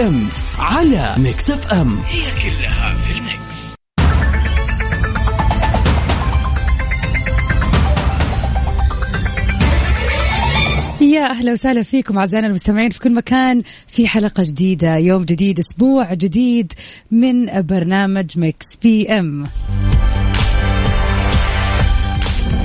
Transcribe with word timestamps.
PM 0.00 0.28
على 0.58 1.14
Mix 1.18 1.50
FM 1.50 1.98
هي 1.98 2.22
كلها 2.22 2.94
في 2.94 3.12
ال 3.12 3.24
Mix. 3.24 3.74
يا 11.00 11.30
أهلا 11.30 11.52
وسهلا 11.52 11.82
فيكم 11.82 12.18
أعزائنا 12.18 12.46
المستمعين 12.46 12.90
في 12.90 12.98
كل 12.98 13.14
مكان 13.14 13.62
في 13.86 14.08
حلقة 14.08 14.42
جديدة 14.42 14.96
يوم 14.96 15.22
جديد 15.24 15.58
أسبوع 15.58 16.14
جديد 16.14 16.72
من 17.10 17.62
برنامج 17.62 18.38
Mix 18.38 18.76
PM 18.82 19.46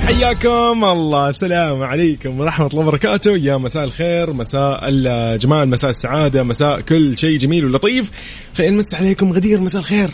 حياكم 0.06 0.84
الله. 0.84 1.28
السلام 1.28 1.82
عليكم 1.82 2.40
ورحمة 2.40 2.66
الله 2.66 2.80
وبركاته. 2.80 3.36
يا 3.36 3.56
مساء 3.56 3.84
الخير 3.84 4.32
مساء 4.32 4.80
الجمال 4.82 5.68
مساء 5.68 5.90
السعادة 5.90 6.42
مساء 6.42 6.80
كل 6.80 7.18
شيء 7.18 7.38
جميل 7.38 7.64
ولطيف. 7.64 8.10
خلينا 8.56 8.72
نمسي 8.72 8.94
عليكم 8.94 9.32
غدير. 9.32 9.60
مساء 9.60 9.80
الخير. 9.80 10.10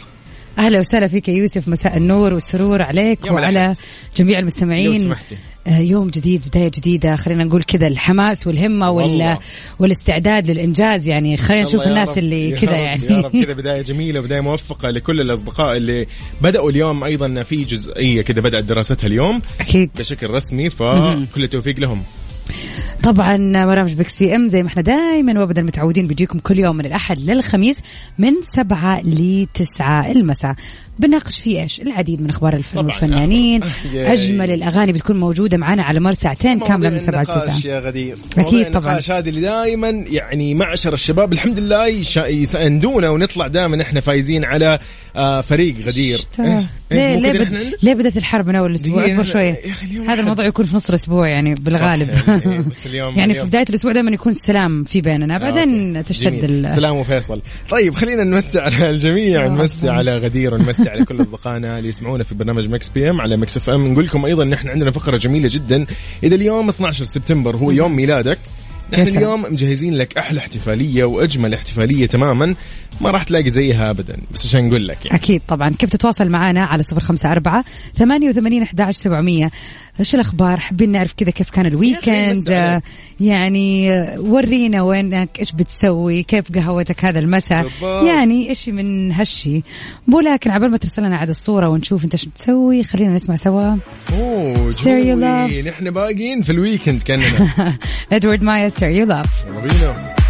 أهلا 0.58 0.78
وسهلا 0.78 1.08
فيك 1.08 1.28
يا 1.28 1.34
يوسف 1.34 1.68
مساء 1.68 1.96
النور 1.96 2.34
والسرور 2.34 2.82
عليك 2.82 3.18
وعلى 3.30 3.68
ملحمة. 3.68 3.76
جميع 4.16 4.34
لو 4.34 4.40
المستمعين 4.40 5.02
سمحتي. 5.02 5.36
آه، 5.66 5.78
يوم 5.78 6.08
جديد 6.10 6.42
بداية 6.48 6.68
جديدة 6.68 7.16
خلينا 7.16 7.44
نقول 7.44 7.62
كذا 7.62 7.86
الحماس 7.86 8.46
والهمة 8.46 8.90
وال... 8.90 9.36
والاستعداد 9.78 10.50
للإنجاز 10.50 11.08
يعني. 11.08 11.36
خلينا 11.36 11.68
نشوف 11.68 11.86
الناس. 11.86 12.18
اللي 12.18 12.52
كذا 12.52 12.76
يعني. 12.76 13.04
يا 13.04 13.20
رب. 13.20 13.44
كذا 13.44 13.52
بداية 13.52 13.82
جميلة 13.82 14.20
بداية 14.20 14.40
موفقة 14.40 14.90
لكل 14.90 15.20
الأصدقاء 15.20 15.76
اللي 15.76 16.06
بدأوا 16.40 16.70
اليوم 16.70 17.04
أيضا 17.04 17.42
في 17.42 17.64
جزئية 17.64 18.22
كذا 18.22 18.40
بدأت 18.40 18.64
دراستها 18.64 19.06
اليوم. 19.06 19.42
أكيد. 19.60 19.90
بشكل 19.98 20.30
رسمي 20.30 20.70
فكل 20.70 21.44
التوفيق 21.44 21.78
لهم. 21.78 22.02
طبعا 23.02 23.64
برامج 23.64 23.92
Mix 23.92 24.18
PM 24.18 24.48
زي 24.48 24.62
ما 24.62 24.68
إحنا 24.68 24.82
دائما 24.82 25.40
وابدا 25.40 25.62
متعودين 25.62 26.06
بيجيكم 26.06 26.38
كل 26.38 26.58
يوم 26.58 26.76
من 26.76 26.86
الأحد 26.86 27.20
للخميس 27.20 27.80
من 28.18 28.32
سبعة 28.42 29.00
لتسعة 29.04 30.10
المساء. 30.10 30.54
بناقش 31.02 31.40
فيه 31.40 31.62
إيش 31.62 31.80
العديد 31.80 32.22
من 32.22 32.30
أخبار 32.30 32.54
الفن. 32.54 32.78
والفنانين. 32.78 33.60
أجمل 33.94 34.50
الأغاني 34.50 34.92
بتكون 34.92 35.20
موجودة 35.20 35.56
معنا 35.56 35.82
على 35.82 36.00
مر 36.00 36.12
ساعتين 36.12 36.58
كاملة 36.58 36.90
من 36.90 36.98
سبعة 36.98 37.22
لتسعة 37.22 37.70
يا 37.70 37.80
غدير 37.80 38.16
مواضيع 38.36 38.68
طبعاً. 38.68 38.78
النقاش 38.78 39.10
هذه 39.10 39.28
اللي 39.28 39.40
دائما 39.40 39.88
يعني 39.88 40.54
معشر 40.54 40.92
الشباب 40.92 41.32
الحمد 41.32 41.58
لله 41.58 41.86
يساندونا 42.16 43.10
ونطلع 43.10 43.46
دائما 43.46 43.82
إحنا 43.82 44.00
فايزين 44.00 44.44
على 44.44 44.78
آه، 45.16 45.40
فريق 45.40 45.74
غدير 45.86 46.20
إيش؟ 46.40 46.62
ليه 46.90 47.16
ليه, 47.16 47.32
بد... 47.32 47.74
ليه 47.82 47.94
بدأت 47.94 48.16
الحرب 48.16 48.48
من 48.48 48.56
أول 48.56 48.74
أسبوع 48.74 49.06
أصبر 49.06 49.24
شوية 49.24 49.58
هذا. 50.08 50.20
الموضوع 50.20 50.44
يكون 50.44 50.64
في 50.64 50.76
نص 50.76 50.88
الأسبوع 50.88 51.28
يعني 51.28 51.54
بالغالب 51.54 52.08
يعني، 52.08 52.62
بس 52.70 52.86
اليوم 52.86 53.16
يعني 53.18 53.32
في 53.32 53.38
اليوم. 53.38 53.48
بداية 53.48 53.64
الأسبوع 53.68 53.92
دائما 53.92 54.10
يكون 54.10 54.32
السلام 54.32 54.84
في 54.84 55.00
بيننا 55.00 55.38
بعدين 55.38 55.96
أوكي. 55.96 56.08
تشتد. 56.08 56.44
ال... 56.44 56.70
سلام 56.70 56.96
وفيصل 56.96 57.42
طيب 57.70 57.94
خلينا 57.94 58.24
نمسي 58.24 58.58
على 58.58 58.90
الجميع 58.90 59.44
آه. 59.44 59.48
نمسي 59.48 59.88
على 59.88 60.16
غدير 60.16 60.54
ونمسي 60.54 60.90
على 60.92 61.04
كل 61.04 61.22
أصدقائنا 61.22 61.78
اللي 61.78 61.88
يسمعونا 61.88 62.24
في 62.24 62.34
برنامج 62.34 62.68
Mix 62.68 62.88
PM 62.88 63.20
على 63.20 63.36
Mix 63.36 63.56
FM. 63.56 63.92
نقول 63.92 64.04
لكم 64.04 64.24
أيضا 64.24 64.42
ان 64.42 64.52
إحنا 64.52 64.70
عندنا 64.70 64.90
فقرة 64.90 65.16
جميلة 65.16 65.48
جدا. 65.52 65.86
إذا 66.22 66.34
اليوم 66.34 66.68
12 66.68 67.04
سبتمبر 67.04 67.56
هو 67.56 67.70
يوم 67.70 67.96
ميلادك. 67.96 68.38
نحن. 68.92 69.02
اليوم 69.02 69.42
مجهزين 69.42 69.94
لك 69.94 70.18
أحلى 70.18 70.40
احتفالية 70.40 71.04
وأجمل 71.04 71.54
احتفالية 71.54 72.06
تماما. 72.06 72.54
ما 73.00 73.10
راح 73.10 73.22
تلاقي 73.22 73.50
زيها 73.50 73.90
ابدا 73.90 74.16
بس 74.32 74.46
عشان 74.46 74.68
نقول 74.68 74.88
لك 74.88 75.06
يعني. 75.06 75.18
أكيد 75.18 75.42
طبعا. 75.48 75.70
كيف 75.70 75.90
تتواصل 75.90 76.28
معنا 76.28 76.64
على 76.64 76.82
صفر 76.82 77.00
خمسة 77.00 77.32
أربعة 77.32 77.64
ثمانية 77.94 78.28
وثمانين 78.28 78.62
أحداش 78.62 78.96
سبعمية؟ 78.96 79.50
إيش 80.00 80.14
الأخبار؟ 80.14 80.60
حابين 80.60 80.92
نعرف 80.92 81.12
كذا 81.16 81.30
كيف 81.30 81.50
كان 81.50 81.66
ال 81.66 81.79
weekend؟ 81.79 82.80
يعني 83.20 83.90
ورينا 84.18 84.82
وينك 84.82 85.40
إيش 85.40 85.52
بتسوي؟ 85.52 86.22
كيف 86.22 86.52
قهوتك 86.52 87.04
هذا 87.04 87.18
المساء. 87.18 87.66
يعني 87.82 88.48
إيش 88.48 88.68
من 88.68 89.12
هالشي؟ 89.12 89.62
ولكن 90.12 90.50
عبال 90.50 90.70
ما 90.70 90.76
ترسل 90.76 91.02
لنا 91.02 91.16
عاد 91.16 91.28
الصورة 91.28 91.68
ونشوف 91.68 92.04
أنت 92.04 92.14
إيش 92.14 92.24
بتسوي 92.24 92.82
خلينا 92.82 93.14
نسمع 93.14 93.36
سوا. 93.36 93.76
أوه 94.12 94.72
نحن 95.66 95.90
باقيين 95.90 96.42
في 96.42 96.52
ال 96.52 96.58
weekend 96.58 97.02
كأننا. 97.02 97.78
إدوارد 98.12 98.42
مايا 98.42 98.68
Stereo 98.68 99.06
Love 99.06 99.44
يلا 99.46 99.60
بينا. 99.60 100.21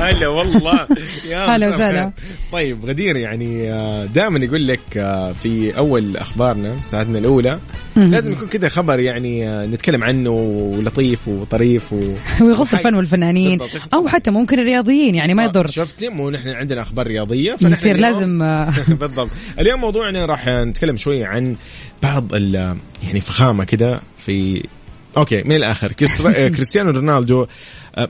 هلا 0.00 0.28
والله. 0.28 0.86
يا 1.28 1.46
هلا 1.56 1.68
وسهلا. 1.68 2.12
طيب 2.52 2.84
غدير 2.86 3.16
يعني 3.16 3.66
دائما 4.14 4.38
يقول 4.44 4.68
لك 4.68 4.80
آه، 4.96 5.32
في 5.32 5.76
أول 5.76 6.16
أخبارنا 6.16 6.76
ساعتنا 6.80 7.18
الأولى 7.18 7.58
لازم 7.96 8.32
يكون 8.32 8.48
كذا 8.48 8.68
خبر 8.68 8.98
يعني 9.00 9.48
آه، 9.48 9.66
نتكلم 9.66 10.04
عنه 10.04 10.30
ولطيف 10.30 11.28
وطريف 11.28 11.92
و... 11.92 11.96
ويغص 12.40 12.74
الفن 12.74 12.94
والفنانين. 12.94 13.58
أو 13.94 14.08
حتى 14.08 14.30
ممكن 14.30 14.58
الرياضيين 14.58 15.14
يعني 15.14 15.34
ما 15.34 15.44
يضر. 15.44 15.66
شفتي؟ 15.66 16.08
مو 16.08 16.30
نحن 16.30 16.48
عندنا 16.48 16.80
أخبار 16.82 17.06
رياضية 17.06 17.56
يصير 17.60 17.96
اليوم- 17.96 18.10
لازم 18.12 18.42
آه، 18.42 18.72
بالضبط. 19.00 19.30
اليوم 19.58 19.80
موضوعنا 19.80 20.24
راح 20.26 20.48
نتكلم 20.48 20.96
شوي 20.96 21.24
عن 21.24 21.56
بعض 22.02 22.34
ال 22.34 22.54
يعني 23.02 23.20
فخامة 23.20 23.64
كده 23.64 24.00
في 24.18 24.62
okay 25.16 25.42
من 25.42 25.56
الآخر. 25.56 25.92
كريس- 25.92 26.22
كريستيانو 26.56 26.90
رونالدو 26.90 27.42
آه، 27.42 27.46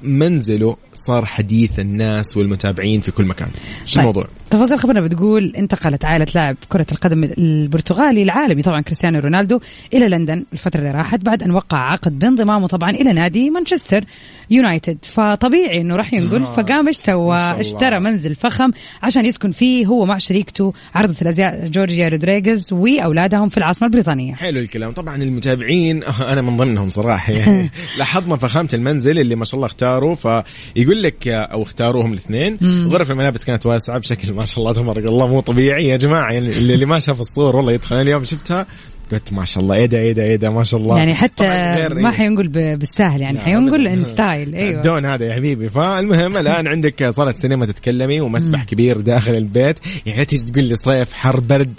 منزله 0.02 0.76
صار 0.92 1.24
حديث 1.24 1.78
الناس 1.78 2.36
والمتابعين 2.36 3.00
في 3.00 3.10
كل 3.10 3.24
مكان 3.24 3.48
شو 3.84 3.94
طيب. 3.94 4.00
الموضوع 4.00 4.26
تفاصيل 4.50 4.78
خبرنا 4.78 5.00
بتقول 5.00 5.52
انتقلت 5.56 6.04
عائلة 6.04 6.26
لاعب 6.34 6.56
كرة 6.68 6.86
القدم 6.92 7.24
البرتغالي 7.24 8.22
العالمي 8.22 8.62
طبعا 8.62 8.80
كريستيانو 8.80 9.18
رونالدو 9.18 9.60
إلى 9.94 10.08
لندن 10.08 10.44
الفترة 10.52 10.80
اللي 10.80 10.90
راحت 10.90 11.20
بعد 11.20 11.42
أن 11.42 11.50
وقع 11.50 11.78
عقد 11.78 12.18
بانضمامه 12.18 12.66
طبعا 12.66 12.90
إلى 12.90 13.12
نادي 13.12 13.50
مانشستر 13.50 14.04
يونايتد 14.50 14.98
فطبيعي 15.02 15.80
أنه 15.80 15.96
راح 15.96 16.14
ينقل 16.14 16.42
آه. 16.42 16.52
فقام 16.52 16.86
إيش 16.86 16.96
سوى. 16.96 17.36
اشترى 17.36 18.00
منزل 18.00 18.34
فخم 18.34 18.70
عشان 19.02 19.26
يسكن 19.26 19.52
فيه 19.52 19.86
هو 19.86 20.04
مع 20.04 20.18
شريكته 20.18 20.72
عارضة 20.94 21.16
الأزياء 21.22 21.66
جورجيا 21.66 22.08
رودريغيز 22.08 22.72
وأولادهم 22.72 23.48
في 23.48 23.58
العاصمة 23.58 23.86
البريطانية 23.86 24.34
حلو 24.34 24.60
الكلام 24.60 24.92
طبعا 24.92 25.22
المتابعين 25.22 26.04
أنا 26.32 26.42
من 26.42 26.56
ضمنهم 26.56 26.88
صراحة 26.88 27.32
يعني 27.32 27.70
لاحظنا 27.98 28.36
فخامة 28.36 28.68
المنزل 28.74 29.18
اللي 29.18 29.34
ما 29.34 29.44
شاء 29.44 29.54
الله 29.54 29.66
اختاروا 29.70 30.14
فيقول 30.14 31.02
لك 31.02 31.28
أو 31.28 31.62
اختاروهم 31.62 32.12
الاثنين. 32.12 32.58
غرف 32.88 33.10
الملابس 33.10 33.44
كانت 33.44 33.66
واسعة 33.66 33.98
بشكل 33.98 34.32
ما 34.32 34.44
شاء 34.44 34.58
الله 34.58 34.72
تبارك 34.72 35.04
الله 35.04 35.28
مو 35.28 35.40
طبيعي 35.40 35.88
يا 35.88 35.96
جماعة. 35.96 36.32
يعني 36.32 36.48
اللي 36.48 36.86
ما 36.86 36.98
شاف 36.98 37.20
الصور 37.20 37.56
والله 37.56 37.72
يدخل 37.72 37.96
اليوم 38.00 38.24
شفتها 38.24 38.66
قلت 39.12 39.32
ما 39.32 39.44
شاء 39.44 39.62
الله 39.62 39.74
إيه 39.74 39.86
ده 39.86 39.98
إيه 39.98 40.12
ده 40.12 40.22
إيه 40.22 40.36
ده 40.36 40.50
ما 40.50 40.64
شاء 40.64 40.80
الله. 40.80 40.98
يعني 40.98 41.14
حتى 41.14 41.48
ما 41.88 42.10
إيه. 42.10 42.16
حينقل 42.16 42.48
بالسهل 42.48 43.20
يعني 43.20 43.40
حينقل. 43.40 43.86
ان 43.86 44.04
ستايل 44.04 44.54
أيوه. 44.54 44.76
الدون 44.76 45.04
هذا 45.06 45.26
يا 45.26 45.34
حبيبي. 45.34 45.68
فالمهم 45.68 46.36
الآن 46.36 46.66
عندك 46.66 47.10
صالة 47.10 47.32
سينما 47.36 47.66
تتكلمي 47.66 48.20
ومسبح 48.20 48.64
كبير 48.64 49.00
داخل 49.00 49.34
البيت. 49.34 49.78
يعني 50.06 50.18
لا 50.18 50.24
تيجي 50.24 50.42
تقول 50.42 50.64
لي 50.64 50.76
صيف 50.76 51.12
حر 51.12 51.40
برد 51.40 51.74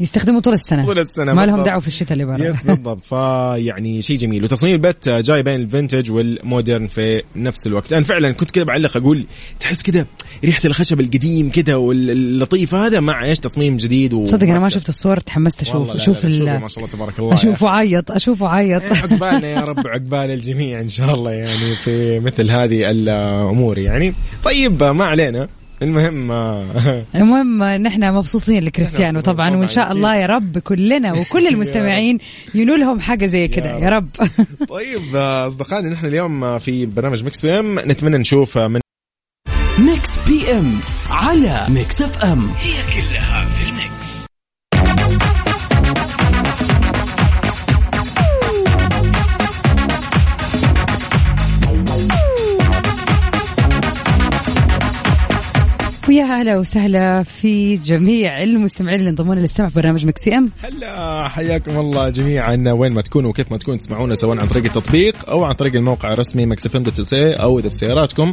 يستخدموا 0.00 0.40
طول 0.40 0.52
السنة. 0.54 0.84
طول 0.86 0.98
السنة 0.98 1.32
ما 1.34 1.46
لهم. 1.46 1.64
دعوة 1.64 1.80
في 1.80 1.86
الشتاء 1.86 2.12
اللي 2.12 2.24
برا. 2.24 2.44
يس 2.44 2.64
بالضبط. 2.66 3.04
فيعني 3.10 4.02
شيء 4.02 4.16
جميل. 4.16 4.44
وتصميم 4.44 4.74
البيت 4.74 5.08
جاي 5.08 5.42
بين 5.42 5.60
الفنتج 5.60 6.10
والمودرن 6.12 6.86
في 6.86 7.22
نفس 7.36 7.66
الوقت. 7.66 7.92
أنا 7.92 8.02
فعلا 8.04 8.32
كنت 8.32 8.50
كذا 8.50 8.64
بعلق 8.64 8.96
أقول 8.96 9.24
تحس 9.60 9.82
كذا 9.82 10.06
ريحة 10.44 10.60
الخشب 10.64 11.00
القديم 11.00 11.50
كذا 11.50 11.74
واللطيف 11.74 12.74
هذا 12.74 13.00
مع 13.00 13.24
إيش 13.24 13.38
تصميم 13.38 13.76
جديد 13.76 14.12
و... 14.12 14.26
صدق 14.26 14.46
أنا 14.48 14.58
ما 14.58 14.68
شفت 14.68 14.88
الصور 14.88 15.20
تحمست 15.20 15.60
أشوف 15.60 15.90
أشوف 15.90 16.24
ال- 16.24 16.60
ما 16.60 16.68
شاء 16.68 16.78
الله 16.84 16.90
تبارك 16.92 17.18
الله. 17.18 17.34
أشوفه 17.34 17.68
عيط 17.70 18.10
أشوفه 18.10 18.48
عيط 18.48 18.82
إيه، 18.82 18.92
عقبالنا 18.92 19.48
يا 19.48 19.60
رب 19.60 19.86
عقبال 19.86 20.30
الجميع 20.30 20.80
إن 20.80 20.88
شاء 20.88 21.14
الله 21.14 21.32
يعني 21.32 21.76
في 21.76 22.20
مثل 22.20 22.50
هذه 22.50 22.90
الأمور 22.90 23.78
يعني. 23.78 24.14
طيب 24.44 24.82
ما 24.84 25.04
علينا. 25.04 25.48
المهم 25.82 26.30
آه، 26.30 27.04
المهم 27.14 27.62
نحن 27.62 28.12
مبسوطين 28.14 28.64
لكريستيانو 28.64 29.20
طبعا 29.20 29.56
وإن 29.56 29.68
شاء. 29.68 29.92
الله 29.92 30.16
يا 30.16 30.26
رب 30.26 30.58
كلنا 30.58 31.12
وكل 31.20 31.46
المستمعين 31.52 32.18
ينولهم 32.54 33.00
حاجة 33.00 33.26
زي 33.26 33.48
كذا 33.48 33.78
يا 33.78 33.88
رب. 33.88 34.08
طيب 34.68 35.16
آه، 35.16 35.46
أصدقائنا 35.46 35.90
نحن 35.90 36.06
اليوم 36.06 36.44
آه، 36.44 36.58
في 36.58 36.86
برنامج 36.86 37.24
Mix 37.24 37.40
PM. 37.40 37.78
نتمنى 37.78 38.18
نشوف 38.18 38.58
آه، 38.58 38.68
من 38.68 38.80
Mix 39.78 40.10
PM 40.26 40.72
على 41.10 41.66
Mix 41.68 42.02
FM. 42.02 42.48
هي 42.48 42.72
كلها 42.94 43.44
في 43.44 43.68
ال 43.68 43.79
Mix. 43.79 44.25
ويا 56.16 56.24
هلا 56.24 56.58
وسهلا 56.58 57.22
في 57.22 57.74
جميع 57.74 58.42
المستمعين 58.42 58.98
اللي 58.98 59.10
انضموا 59.10 59.34
لنا 59.34 59.40
للاستماع 59.40 59.68
في 59.68 59.74
برنامج 59.74 60.06
Mix 60.06 60.24
PM. 60.24 60.50
هلا 60.62 61.28
حياكم 61.28 61.78
الله 61.78 62.08
جميعا. 62.08 62.72
وين 62.72 62.92
ما 62.92 63.02
تكونوا 63.02 63.30
وكيف 63.30 63.52
ما 63.52 63.58
تكونوا 63.58 63.78
تسمعونا 63.78 64.14
سواء 64.14 64.40
عن 64.40 64.46
طريق 64.46 64.64
التطبيق 64.64 65.30
أو 65.30 65.44
عن 65.44 65.52
طريق 65.52 65.74
الموقع 65.74 66.12
الرسمي 66.12 66.46
mixfm 66.46 66.82
dot 66.82 67.12
أو 67.12 67.58
إذا 67.58 67.68
في 67.68 67.74
سياراتكم 67.74 68.32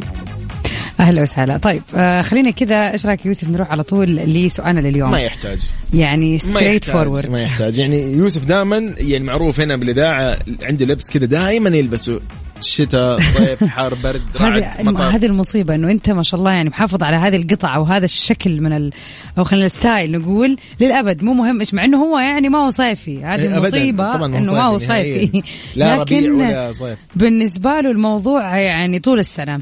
أهلا 1.00 1.22
وسهلا. 1.22 1.56
طيب 1.56 1.82
آه 1.96 2.22
خلينا 2.22 2.50
كذا. 2.50 2.92
إيش 2.92 3.06
رأيك 3.06 3.26
يوسف 3.26 3.48
نروح 3.48 3.70
على 3.70 3.82
طول 3.82 4.06
لسؤالنا 4.16 4.80
لليوم؟ 4.80 5.10
ما 5.10 5.20
يحتاج. 5.20 5.68
يعني 5.94 6.38
straightforward 6.38 7.26
ما 7.30 7.40
يحتاج. 7.40 7.78
يعني 7.78 8.12
يوسف 8.12 8.44
دائما 8.44 8.94
يعني 8.98 9.24
معروف 9.24 9.60
هنا 9.60 9.76
بالإذاعة 9.76 10.36
عنده 10.62 10.86
لبس 10.86 11.10
كذا 11.10 11.26
دائما 11.26 11.70
يلبسه. 11.70 12.20
شتاء 12.60 13.20
صيف 13.38 13.64
حار 13.64 13.94
برد 13.94 14.22
رعد 14.36 14.62
هذه 14.62 14.82
مطر. 14.82 15.02
هذه 15.02 15.26
المصيبة 15.26 15.74
إنه 15.74 15.90
أنت 15.90 16.10
ما 16.10 16.22
شاء 16.22 16.40
الله 16.40 16.52
يعني 16.52 16.68
محافظ 16.68 17.02
على 17.02 17.16
هذه 17.16 17.36
القطعة 17.36 17.80
وهذا 17.80 18.04
الشكل 18.04 18.60
من 18.60 18.72
ال 18.72 18.92
أو 19.38 19.44
خلينا 19.44 19.66
الستايل 19.66 20.18
نقول 20.18 20.56
للأبد. 20.80 21.24
مو 21.24 21.32
مهم 21.32 21.60
إيش 21.60 21.74
مع 21.74 21.84
إنه 21.84 22.04
هو 22.04 22.18
يعني 22.18 22.48
ما 22.48 22.58
هو 22.58 22.70
صيفي. 22.70 23.24
هذه 23.24 23.42
إيه، 23.74 23.92
ما 23.92 24.16
هو 24.16 24.24
إنه 24.24 24.52
ما 24.52 24.62
هو 24.62 24.78
صيفي. 24.78 25.42
لا 25.76 25.94
ربيع 25.94 26.18
لكن 26.18 26.30
ولا 26.30 26.72
صيف. 26.72 26.98
بالنسبة 27.16 27.70
له 27.70 27.90
الموضوع 27.90 28.58
يعني 28.58 28.98
طول 28.98 29.18
السنة. 29.18 29.60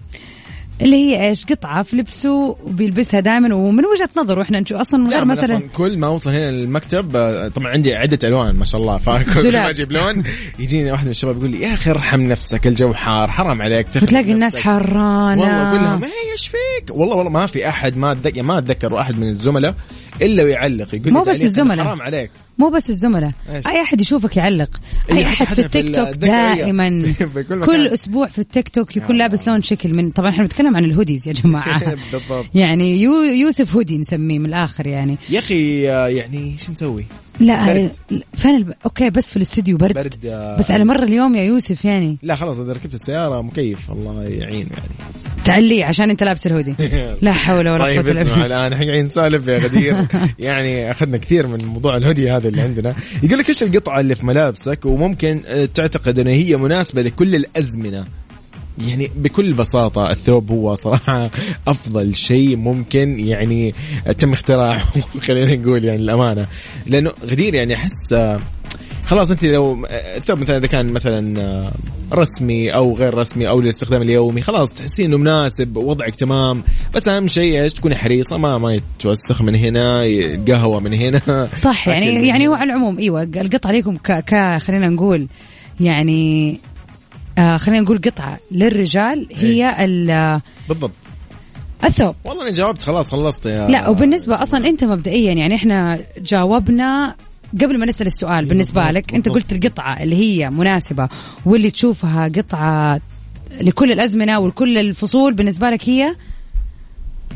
اللي 0.83 0.97
هي 0.97 1.29
إيش 1.29 1.45
قطعة 1.45 1.83
في 1.83 1.97
لبسه 1.97 2.57
وبيلبسها 2.65 3.21
دائما 3.21 3.55
ومن 3.55 3.85
وجهة 3.85 4.09
نظره 4.17 4.39
وإحنا 4.39 4.61
نشوف 4.61 4.79
أصلا 4.79 5.01
من 5.01 5.11
غير 5.11 5.25
مثلا 5.25 5.45
أصلاً 5.57 5.69
كل 5.77 5.99
ما 5.99 6.07
أوصل 6.07 6.31
هنا 6.31 6.51
للمكتب 6.51 7.17
آه، 7.17 7.49
طبعا 7.49 7.69
عندي 7.69 7.95
عدة 7.95 8.29
ألوان 8.29 8.55
ما 8.55 8.65
شاء 8.65 8.81
الله 8.81 8.99
فكل. 8.99 9.53
ما 9.53 9.71
أجيب 9.71 9.93
لون 9.93 10.23
يجيني 10.59 10.91
واحد 10.93 11.05
من 11.05 11.11
الشباب 11.11 11.37
يقول 11.37 11.51
لي 11.51 11.61
يا 11.61 11.75
أخي 11.75 11.91
ارحم 11.91 12.21
نفسك 12.21 12.67
الجو 12.67 12.95
حار 12.95 13.31
حرام 13.31 13.63
عليك 13.63 13.87
وتلاقي 13.97 14.33
الناس. 14.33 14.57
حرانة 14.57 15.41
والله 15.43 15.79
كلهم 15.79 16.05
"إيه، 16.05 16.33
إيش 16.33 16.47
فيك 16.49 16.91
والله 16.97 17.17
والله 17.17 17.31
ما 17.31 17.47
في 17.47 17.69
أحد 17.69 17.97
ما 17.97 18.13
اتذكر 18.13 18.43
ما 18.43 18.59
أتذكر 18.59 18.95
واحد 18.95 19.19
من 19.19 19.29
الزملاء 19.29 19.75
إلا 20.23 20.43
ويعلق 20.43 20.95
يقول 20.95 21.13
مو 21.13 21.23
بس 21.23 21.41
الزملاء. 21.41 21.85
حرام 21.87 22.03
عليك 22.03 22.31
مو 22.59 22.69
بس 22.69 22.91
الزملاء؟ 22.91 23.33
أي 23.49 23.83
أحد 23.83 24.01
يشوفك 24.01 24.37
يعلق 24.37 24.81
أي 25.11 25.27
أحد 25.27 25.47
في 25.47 25.59
التيك 25.59 25.95
توك. 25.95 26.09
دائما. 26.09 27.15
كل 27.67 27.87
أسبوع 27.87 28.27
في 28.27 28.39
التيك 28.39 28.69
توك 28.69 28.97
يكون 28.97 29.19
لابس 29.19 29.49
لون 29.49 29.63
شكل 29.63 29.97
من 29.97 30.11
طبعا 30.11 30.31
إحنا 30.31 30.43
بنتكلم 30.43 30.77
عن 30.77 30.85
ال 30.85 30.90
hoodies 30.90 31.29
يا 31.29 31.33
جماعة 31.33 31.97
يعني 32.55 33.03
يو 33.03 33.23
يوسف 33.23 33.75
هودي 33.75 33.99
نسميه 33.99 34.39
من 34.39 34.47
الآخر 34.47 34.87
يعني 34.87 35.17
يا 35.31 35.39
أخي 35.39 35.91
آه، 35.91 36.09
يعني 36.09 36.57
شو 36.59 36.73
نسوي؟ 36.73 37.05
لا 37.41 37.75
برد. 37.75 38.23
فين 38.37 38.55
الب... 38.55 38.73
okay 38.85 39.11
بس 39.11 39.31
في 39.31 39.37
الاستوديو 39.37 39.77
برد, 39.77 39.95
برد. 39.95 40.05
برد 40.05 40.27
آه، 40.27 40.59
بس 40.59 40.71
على 40.71 40.85
مر 40.85 41.03
اليوم 41.03 41.37
يا 41.37 41.43
يوسف 41.43 41.85
يعني 41.85 42.19
لا 42.23 42.35
خلاص 42.35 42.59
إذا 42.59 42.73
ركبت 42.73 42.95
السيارة 42.95 43.43
مكيف 43.43 43.91
الله 43.91 44.23
يعين 44.23 44.67
يعني 44.67 44.93
تعليه 45.45 45.85
عشان 45.85 46.11
انت 46.11 46.23
لابس 46.23 46.47
الهودي. 46.47 46.75
لا 47.23 47.33
حول 47.33 47.69
ولا 47.69 47.85
طيب 47.85 48.01
قوة 48.01 48.11
إلا 48.11 48.21
اسمع 48.23 48.33
بالله. 48.33 48.47
الآن 48.47 48.73
إحنا 48.73 48.87
قاعدين 48.87 49.05
نسولف 49.05 49.49
يا 49.49 49.59
غدير. 49.59 50.07
يعني 50.39 50.91
أخذنا 50.91 51.17
كثير 51.17 51.47
من 51.47 51.65
موضوع 51.65 51.97
الهودي 51.97 52.31
هذا 52.31 52.49
اللي 52.49 52.61
عندنا. 52.61 52.95
يقول 53.23 53.39
لك 53.39 53.49
إيش 53.49 53.63
القطعة 53.63 54.01
اللي 54.01 54.15
في 54.15 54.27
ملابسك؟ 54.27 54.79
وممكن 54.85 55.41
آه، 55.47 55.65
تعتقد 55.65 56.19
ان 56.19 56.27
هي 56.27 56.57
مناسبة 56.57 57.03
لكل 57.03 57.35
الأزمنة. 57.35 58.05
يعني 58.89 59.11
بكل 59.17 59.53
بساطة 59.53 60.11
الثوب 60.11 60.51
هو 60.51 60.75
صراحة 60.75 61.31
أفضل 61.67 62.15
شيء 62.15 62.57
ممكن 62.57 63.21
يعني 63.21 63.75
تم 64.19 64.33
اختراعه. 64.33 64.83
خلينا 65.27 65.57
نقول 65.57 65.85
يعني 65.85 66.03
الأمانة. 66.03 66.47
لأنه 66.87 67.13
غدير 67.25 67.55
يعني 67.55 67.75
أحس 67.75 68.13
آه، 68.13 68.41
خلاص 69.13 69.31
أنت 69.31 69.45
لو 69.45 69.87
الثوب 69.91 70.39
مثلا 70.39 70.57
إذا 70.57 70.67
كان 70.67 70.93
مثلا 70.93 71.41
آه، 71.41 71.73
رسمي 72.15 72.75
أو 72.75 72.95
غير 72.97 73.15
رسمي 73.15 73.49
أو 73.49 73.61
للاستخدام 73.61 74.03
اليومي 74.03 74.43
خلاص 74.43 74.73
تحسين 74.73 75.07
إنه 75.07 75.17
مناسب 75.17 75.77
وضعك 75.77 76.15
تمام. 76.15 76.63
بس 76.95 77.09
أهم 77.09 77.29
شيء 77.29 77.63
إيش؟ 77.63 77.73
تكوني 77.73 77.97
حريصة 77.97 78.37
ما 78.39 78.59
ما 78.59 78.75
يتوسخ 78.75 79.43
من 79.43 79.55
هنا 79.55 80.05
قهوة 80.49 80.81
من 80.81 80.93
هنا. 80.95 81.49
صح 81.57 81.89
يعني 81.89 82.29
يعني 82.29 82.49
هو. 82.49 82.55
على 82.55 82.65
العموم 82.65 82.99
إيوه 82.99 83.23
القطعة 83.23 83.69
عليكم 83.69 83.97
ك, 83.97 84.13
ك 84.13 84.59
خلينا 84.59 84.89
نقول 84.89 85.27
يعني 85.81 86.59
آه 87.39 87.57
خلينا 87.57 87.81
نقول 87.83 87.99
قطعة 87.99 88.39
للرجال 88.51 89.29
هي 89.35 89.85
ال- 89.85 90.41
بالضبط. 90.69 90.91
الثوب. 91.85 92.15
والله 92.25 92.43
أنا 92.43 92.51
جاوبت 92.51 92.83
خلاص 92.83 93.11
خلصت 93.11 93.47
يا 93.47 93.69
لا 93.69 93.89
وبالنسبة 93.89 94.43
أصلا 94.43 94.67
أنت 94.69 94.85
مبدئيا 94.85 95.33
يعني 95.33 95.55
إحنا 95.55 95.99
جاوبنا 96.19 97.15
قبل 97.61 97.79
ما 97.79 97.87
نسأل 97.87 98.07
السؤال 98.07 98.45
بالنسبة 98.45 98.91
لك 98.91 99.15
أنت. 99.15 99.29
قلت 99.29 99.53
القطعة 99.53 100.03
اللي 100.03 100.17
هي 100.17 100.51
مناسبة 100.51 101.09
واللي 101.47 101.71
تشوفها 101.71 102.29
قطعة 102.29 103.01
لكل 103.61 103.93
الأزمنة 103.93 104.39
ولكل 104.39 104.79
الفصول 104.79 105.35
بالنسبة 105.35 105.71
لك 105.71 105.89
هي 105.89 106.15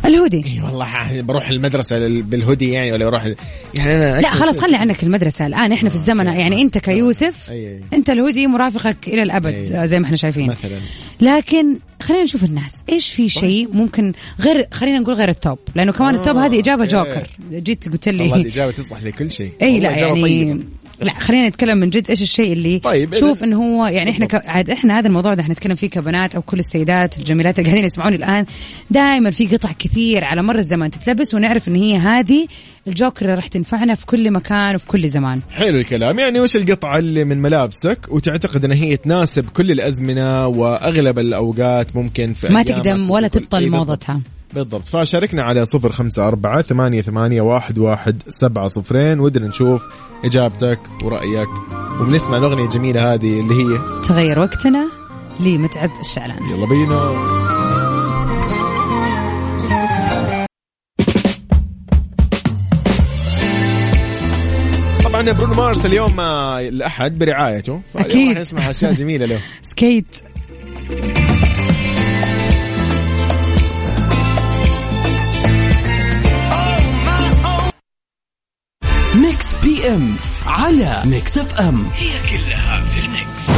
الهودي. 0.05 0.37
اي 0.47 0.61
والله 0.65 0.85
ح- 0.85 1.15
بروح 1.21 1.49
المدرسة 1.49 1.99
بالهودي 2.09 2.71
يعني 2.71 2.93
ولا 2.93 3.05
بروح 3.05 3.27
يعني 3.75 3.95
أنا 3.97 4.21
لا 4.21 4.29
خلاص 4.31 4.59
خلي 4.59 4.77
عنك 4.77 5.03
المدرسة 5.03 5.47
الآن. 5.47 5.73
إحنا 5.73 5.89
في 5.89 5.95
الزمن 5.95 6.27
okay. 6.27 6.41
يعني 6.41 6.63
أنت 6.63 6.79
كيوسف 6.79 7.51
أي. 7.51 7.81
أنت 7.93 8.11
الهودي 8.11 8.47
مرافقك 8.47 8.97
إلى 9.09 9.23
الأبد 9.23 9.47
أي. 9.55 9.83
آه، 9.83 9.85
زي 9.85 9.99
ما 10.01 10.05
إحنا 10.07 10.17
شايفين. 10.17 10.47
مثلا. 10.47 10.79
لكن 11.21 11.79
خلينا 12.03 12.25
نشوف 12.25 12.45
الناس. 12.45 12.77
إيش 12.89 13.11
في 13.13 13.29
شيء 13.29 13.69
ممكن 13.73 14.13
غير 14.41 14.67
خلينا 14.73 14.99
نقول 14.99 15.15
غير 15.15 15.29
التوب؟ 15.29 15.59
لأنه 15.75 15.93
كمان 15.93 16.15
آه، 16.15 16.19
التوب 16.21 16.37
هذه 16.37 16.59
إجابة. 16.59 16.85
جوكر. 16.85 17.31
جيت 17.53 17.89
قلت 17.89 18.09
والله 18.09 18.37
لي 18.37 18.43
الإجابة 18.43 18.71
تصلح 18.71 19.03
لكل 19.03 19.31
شيء. 19.31 19.51
إي 19.63 19.75
والله 19.75 19.91
لا 19.91 19.99
يعني 19.99 20.23
طيبة. 20.23 20.61
لا 21.01 21.19
خلينا 21.19 21.49
نتكلم 21.49 21.79
من 21.79 21.91
جد 21.91 22.11
إيش 22.11 22.23
الشيء 22.23 22.53
اللي 22.53 22.79
طيب، 22.79 23.15
شوف 23.15 23.45
إنه 23.45 23.57
هو 23.57 23.87
يعني 23.87 24.11
إحنا. 24.11 24.27
ك... 24.27 24.35
عاد 24.35 24.71
إحنا 24.71 24.99
هذا 24.99 25.07
الموضوع 25.07 25.35
ده 25.35 25.43
إحنا 25.43 25.55
نتكلم 25.55 25.75
فيه 25.75 25.91
كبنات 25.91 26.35
أو 26.35 26.43
كل 26.43 26.59
السيدات 26.59 27.19
الجميلات 27.19 27.59
اللي 27.59 27.71
قاعدين 27.71 27.87
يسمعوني 27.87 28.17
الآن 28.17 28.47
دائما 28.91 29.31
في 29.31 29.47
قطع 29.47 29.73
كثير 29.79 30.25
على 30.25 30.43
مر 30.43 30.59
الزمن 30.59 30.91
تتلبس 30.91 31.35
ونعرف 31.35 31.69
إن 31.69 31.75
هي 31.75 31.97
هذه 31.97 32.47
الجوكر 32.89 33.25
اللي 33.25 33.35
راح 33.37 33.47
تنفعنا 33.47 33.95
في 33.95 34.07
كل 34.07 34.31
مكان 34.31 34.75
وفي 34.75 34.87
كل 34.87 35.09
زمان 35.09 35.41
حلو 35.53 35.79
الكلام 35.79 36.19
يعني 36.19 36.41
وش 36.41 36.57
القطعة 36.57 36.99
اللي 36.99 37.25
من 37.25 37.43
ملابسك 37.43 38.07
وتعتقد 38.09 38.65
إن 38.65 38.73
هي 38.73 38.97
تناسب 38.97 39.49
كل 39.49 39.71
الأزمنة 39.71 40.47
وأغلب 40.47 41.19
الأوقات 41.19 41.97
ممكن 41.97 42.33
في 42.33 42.49
ما 42.49 42.63
تقدم 42.63 43.11
ولا 43.11 43.29
تبطل 43.29 43.61
بالضبط. 43.61 43.75
موضتها 43.75 44.21
بالضبط. 44.55 44.89
فشاركنا 44.89 45.43
على 45.43 45.67
صفر 45.67 45.93
خمسة 45.93 46.29
أربعة 46.29 46.63
ثمانية, 46.63 47.03
ثمانية 47.03 47.41
واحد, 47.41 47.79
واحد 47.79 48.23
سبعة 48.29 48.69
صفرين. 48.69 49.21
ودنا 49.21 49.49
نشوف 49.49 49.83
إجابتك 50.25 50.79
ورأيك. 51.05 51.49
وبنسمع 52.01 52.39
الأغنية 52.39 52.65
الجميلة 52.65 53.15
هذه 53.15 53.41
اللي 53.41 53.55
هي 53.55 53.79
تغير 54.09 54.39
وقتنا 54.39 54.89
لمتعب 55.41 55.91
الشعلان. 56.01 56.43
يلا 56.43 56.67
بينا. 56.67 57.37
طبعا 65.05 65.33
برونو 65.33 65.55
مارس 65.55 65.87
اليوم 65.87 66.21
آه، 66.21 66.61
الأحد 66.61 67.19
برعايته. 67.19 67.81
راح 67.97 68.07
نسمع 68.15 68.71
أشياء 68.71 68.93
جميلة 68.93 69.27
له. 69.27 69.41
سكيت. 69.71 70.07
Mix 79.27 79.55
PM 79.63 80.15
على 80.47 81.03
Mix 81.05 81.39
FM. 81.39 81.85
هي 81.97 82.09
كلها 82.31 82.85
في 82.85 83.01
ال 83.01 83.13
Mix 83.13 83.51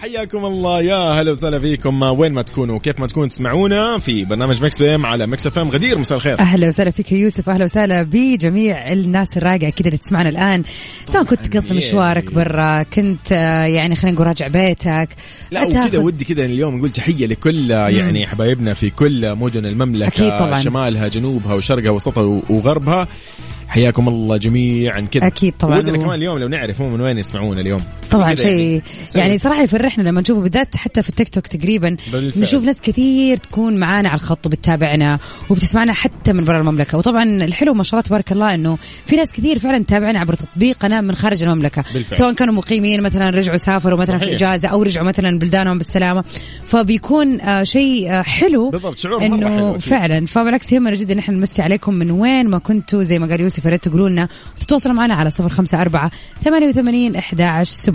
حياكم 0.00 0.44
الله. 0.44 0.82
يا 0.82 0.96
هلا 0.96 1.30
وسهلا 1.30 1.58
فيكم. 1.58 2.02
وين 2.02 2.32
ما 2.32 2.42
تكونوا؟ 2.42 2.78
كيف 2.78 3.00
ما 3.00 3.06
تكونوا 3.06 3.28
تسمعونا 3.28 3.98
في 3.98 4.24
برنامج 4.24 4.62
Mix 4.62 4.82
PM 4.82 5.06
على 5.06 5.26
Mix 5.26 5.46
FM. 5.46 5.68
غدير 5.68 5.98
مساء 5.98 6.16
الخير. 6.16 6.40
أهلا 6.40 6.68
وسهلا 6.68 6.90
فيك 6.90 7.12
يا 7.12 7.16
يوسف. 7.18 7.48
أهلا 7.48 7.64
وسهلا 7.64 8.02
بجميع 8.02 8.92
الناس 8.92 9.36
الرايقة 9.36 9.70
كذا 9.70 9.86
اللي 9.86 9.98
تسمعنا 9.98 10.28
الآن. 10.28 10.62
سواء 11.06 11.24
كنت 11.24 11.46
تقضي. 11.46 11.76
مشوارك 11.76 12.34
برا؟ 12.34 12.82
كنت 12.82 13.32
آه، 13.32 13.64
يعني 13.64 13.96
خلينا 13.96 14.14
نقول 14.14 14.26
راجع 14.26 14.46
بيتك. 14.46 15.08
لا 15.50 15.62
وكذا 15.62 15.98
ودي 15.98 16.24
كذا 16.24 16.44
اليوم 16.44 16.76
نقول 16.76 16.90
تحية 16.90 17.26
لكل 17.26 17.70
يعني 17.70 18.26
حبايبنا 18.26 18.74
في 18.74 18.90
كل 18.90 19.34
مدن 19.34 19.66
المملكة. 19.66 20.08
أكيد 20.08 20.38
طبعاً. 20.38 20.60
شمالها 20.60 21.08
جنوبها 21.08 21.54
وشرقها 21.54 21.90
وسطها 21.90 22.42
وغربها. 22.50 23.08
حياكم 23.68 24.08
الله 24.08 24.36
جميعا 24.36 25.00
كذا 25.00 25.26
أكيد 25.26 25.54
طبعاً. 25.58 25.78
ودنا 25.78 25.98
كمان 25.98 26.14
اليوم 26.14 26.38
لو 26.38 26.48
نعرف 26.48 26.80
هم 26.82 26.92
من 26.92 27.00
وين 27.00 27.18
يسمعونا 27.18 27.60
اليوم 27.60 27.80
طبعا 28.10 28.34
شيء. 28.34 28.82
يعني 29.14 29.38
صراحة 29.38 29.62
يفرحنا 29.62 30.02
لما 30.02 30.20
نشوفه 30.20 30.40
بالذات 30.40 30.76
حتى 30.76 31.02
في 31.02 31.08
التيك 31.08 31.28
توك 31.28 31.46
تقريبا 31.46 31.96
بالفعل. 32.12 32.42
نشوف 32.42 32.64
ناس 32.64 32.80
كثير 32.80 33.36
تكون 33.36 33.76
معانا 33.76 34.08
على 34.08 34.16
الخط 34.16 34.46
وبتتابعنا 34.46 35.18
وبتسمعنا 35.50 35.92
حتى 35.92 36.32
من 36.32 36.44
برا 36.44 36.60
المملكة 36.60 36.98
وطبعا 36.98 37.22
الحلو 37.22 37.74
ما 37.74 37.82
شاء 37.82 37.94
الله 37.94 38.08
تبارك 38.08 38.32
الله 38.32 38.54
إنه 38.54 38.78
في 39.06 39.16
ناس 39.16 39.32
كثير 39.32 39.58
فعلا 39.58 39.84
تتابعنا 39.84 40.20
عبر 40.20 40.34
تطبيقنا 40.34 41.00
من 41.00 41.14
خارج 41.14 41.42
المملكة 41.42 41.84
بالفعل. 41.94 42.18
سواء 42.18 42.32
كانوا 42.32 42.54
مقيمين 42.54 43.02
مثلا 43.02 43.30
رجعوا 43.30 43.56
سافروا 43.56 43.98
مثلا 43.98 44.18
في 44.18 44.24
صحيح. 44.24 44.34
اجازه 44.34 44.68
أو 44.68 44.82
رجعوا 44.82 45.06
مثلا 45.06 45.38
بلدانهم 45.38 45.78
بالسلامة 45.78 46.24
فبيكون 46.64 47.40
آه 47.40 47.62
شيء 47.62 48.12
آه 48.12 48.22
حلو 48.22 48.70
بالضبط، 48.70 48.98
شعور 48.98 49.20
حلو 49.20 49.34
انه. 49.34 49.78
فعلا 49.78 50.26
فبالعكس 50.26 50.72
يهمنا 50.72 50.94
جدا 50.94 51.14
إن 51.14 51.18
إحنا 51.18 51.34
نمسي 51.34 51.62
عليكم 51.62 51.94
من 51.94 52.10
وين 52.10 52.48
ما 52.48 52.58
كنتوا 52.58 53.02
زي 53.02 53.18
ما 53.18 53.26
قال 53.26 53.40
يوسف 53.40 53.64
يا 53.64 53.70
ريت 53.70 53.84
تقولوا 53.84 54.08
لنا 54.08 54.28
وتتواصلوا 54.58 54.94
معنا 54.94 55.14
على 55.14 55.30
صفر 55.30 55.48
خمسة 55.48 55.80
أربعة 55.80 56.10
ثمانية 56.44 56.72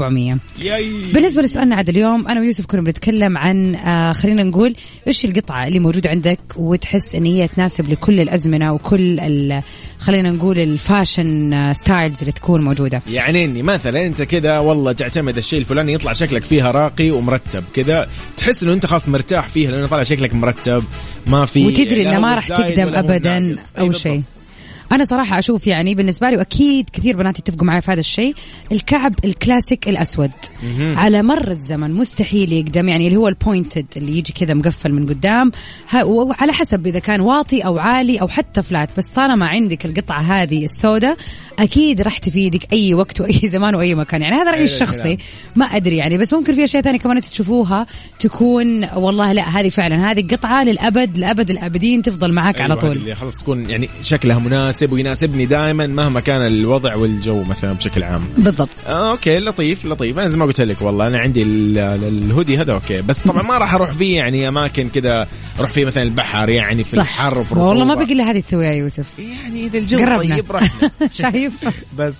وثمانين 0.08 0.34
أحد 0.34 0.42
عشر 0.62 0.64
700 0.64 0.74
ياي. 0.82 1.12
بالنسبة 1.12 1.42
لسؤالنا 1.42 1.76
عاد 1.76 1.90
اليوم 1.90 2.28
أنا 2.28 2.40
ويوسف 2.40 2.66
كنا 2.66 2.82
بنتكلم 2.82 3.38
عن 3.38 3.76
آه 3.76 4.14
خلينا 4.14 4.44
نقول 4.44 4.76
إيش 5.08 5.26
القطعة 5.26 5.68
اللي 5.68 5.80
موجودة 5.80 6.10
عندك 6.10 6.40
وتحس 6.56 7.16
إن 7.16 7.26
هي 7.26 7.48
تناسب 7.48 7.90
لكل 7.90 8.20
الأزمنة 8.22 8.74
وكل 8.74 9.20
ال- 9.20 9.62
خلينا 10.00 10.32
نقول 10.32 10.60
ال 10.60 10.72
fashion 10.72 11.54
آه، 11.54 11.74
styles 11.74 12.16
اللي 12.20 12.32
تكون 12.32 12.62
موجودة؟ 12.64 13.02
يعني 13.12 13.46
إني 13.46 13.64
مثلا 13.64 14.06
أنت 14.08 14.22
كذا 14.22 14.60
والله 14.60 14.92
تعتمد 14.92 15.38
الشيء 15.38 15.60
الفلاني 15.60 15.94
يطلع 15.94 16.14
شكلك 16.14 16.44
فيها 16.44 16.72
راقي 16.72 17.12
ومرتب 17.12 17.64
كذا 17.76 18.08
تحس 18.38 18.64
إنه 18.64 18.74
أنت 18.74 18.86
خلاص 18.86 19.10
مرتاح 19.10 19.48
فيها 19.48 19.72
لأنه 19.72 19.88
طالع 19.88 20.04
شكلك 20.04 20.34
مرتب 20.34 20.84
ما 21.28 21.46
في 21.46 21.66
وتدري 21.66 22.10
إنه 22.10 22.20
ما 22.20 22.36
راح 22.36 22.48
تقدم 22.48 22.94
ابدا 22.94 23.56
أو. 23.80 23.92
شيء. 23.92 24.22
أنا 24.94 25.04
صراحة 25.04 25.40
أشوف 25.40 25.68
يعني 25.68 25.96
بالنسبة 25.96 26.30
لي 26.30 26.38
وأكيد 26.38 26.90
كثير 26.94 27.18
بنات 27.18 27.40
يتفقوا 27.40 27.66
معي 27.66 27.82
في 27.82 27.92
هذا 27.92 28.00
الشيء 28.00 28.36
الكعب 28.72 29.14
الكلاسيك 29.26 29.90
الأسود. 29.90 30.32
على 30.80 31.22
مر 31.22 31.52
الزمن 31.52 31.94
مستحيل 31.94 32.54
يقدم 32.54 32.90
يعني 32.90 33.08
اللي 33.08 33.18
هو 33.18 33.28
ال 33.28 33.35
pointed 33.35 33.86
اللي 33.98 34.18
يجي 34.18 34.34
كذا 34.34 34.54
مقفل 34.54 34.92
من 34.92 35.06
قدام. 35.06 35.52
وعلى 36.04 36.54
حسب 36.54 36.88
إذا 36.88 37.00
كان 37.00 37.22
واطي 37.22 37.62
أو 37.62 37.78
عالي 37.78 38.22
أو 38.22 38.28
حتى 38.28 38.62
flat 38.62 38.90
بس 38.98 39.06
طالما 39.06 39.48
عندك 39.48 39.86
القطعة 39.86 40.22
هذه 40.22 40.64
السوداء 40.64 41.18
أكيد 41.60 42.02
راح 42.02 42.18
تفيدك 42.18 42.74
أي 42.74 42.94
وقت 42.94 43.22
وأي 43.22 43.40
زمان 43.54 43.76
وأي 43.76 43.96
مكان. 43.96 44.22
يعني 44.22 44.36
هذا 44.36 44.52
رأيي 44.52 44.56
حلو 44.56 44.66
الشخصي. 44.66 45.12
الكلام. 45.12 45.18
ما 45.56 45.66
أدري 45.66 45.98
يعني 45.98 46.18
بس 46.18 46.34
ممكن 46.34 46.54
في 46.54 46.64
أشياء 46.64 46.84
ثانية 46.84 47.00
كمان 47.00 47.22
تشوفوها 47.22 47.86
تكون 48.20 48.86
والله 48.96 49.34
لا 49.34 49.60
هذه 49.60 49.68
فعلا 49.68 50.12
هذه 50.12 50.28
قطعة 50.28 50.64
للأبد 50.64 51.18
لأبد 51.18 51.50
الأبدين 51.50 52.02
تفضل 52.02 52.34
معك 52.34 52.62
على 52.62 52.74
أيوة، 52.74 52.82
طول. 52.82 52.92
اللي 52.92 53.16
خلاص 53.16 53.38
تكون 53.38 53.70
يعني 53.70 53.90
شكلها 54.02 54.40
مناسب. 54.40 54.83
ويناسبني 54.92 55.46
دائما 55.46 55.88
مهما 55.88 56.20
كان 56.20 56.42
الوضع 56.48 56.96
والجو 56.96 57.44
مثلا 57.44 57.74
بشكل 57.74 58.04
عام. 58.04 58.24
بالضبط. 58.38 58.70
آه 58.88 59.12
okay 59.12 59.40
لطيف 59.40 59.86
لطيف. 59.86 60.18
أنا 60.18 60.28
زي 60.28 60.38
ما 60.40 60.46
قلت 60.46 60.62
لك 60.62 60.82
والله 60.82 61.08
أنا 61.08 61.20
عندي 61.20 61.42
ال- 61.44 61.78
ال- 61.78 62.24
الهودي 62.24 62.58
هذا 62.58 62.74
okay. 62.74 63.02
بس 63.02 63.20
طبعا 63.20 63.44
ما 63.44 63.58
راح 63.58 63.74
أروح 63.74 63.92
فيه 63.92 64.16
يعني 64.18 64.48
أماكن 64.48 64.90
كذا 64.90 65.28
أروح 65.60 65.70
فيه 65.70 65.86
مثلا 65.86 66.04
البحر 66.04 66.50
يعني 66.50 66.84
في 66.84 66.92
صح. 66.92 67.02
الحر 67.02 67.40
وفي 67.40 67.56
والله 67.60 67.86
ما. 67.86 67.96
بقي 67.96 68.14
إلا 68.14 68.32
هذه 68.32 68.40
تسويها 68.40 68.70
يا 68.72 68.76
يوسف. 68.76 69.06
يعني 69.20 69.66
إذا 69.66 69.80
الجو 69.80 69.98
قربنا. 69.98 70.36
طيب 70.36 70.52
رحنا 70.52 70.90
شايف. 71.22 71.54
بس. 72.00 72.16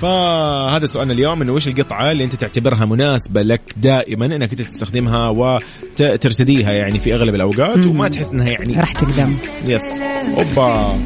فهذا 0.00 0.86
سؤالنا 0.86 1.12
اليوم 1.12 1.42
إنه 1.42 1.52
وش 1.52 1.68
القطعة 1.68 2.10
اللي 2.12 2.24
أنت 2.24 2.34
تعتبرها 2.34 2.84
مناسبة 2.84 3.42
لك 3.42 3.60
دائما 3.76 4.26
إنك 4.26 4.50
أنت 4.50 4.62
تستخدمها 4.62 5.28
وترتديها 5.28 6.72
يعني 6.72 7.00
في 7.00 7.14
أغلب 7.14 7.34
الأوقات؟ 7.34 7.86
وما 7.86 8.08
تحس 8.08 8.28
إنها 8.28 8.48
يعني 8.48 8.80
راح 8.80 8.92
تقدم. 8.92 9.34
yes 9.66 10.02
أوبا. 10.38 10.98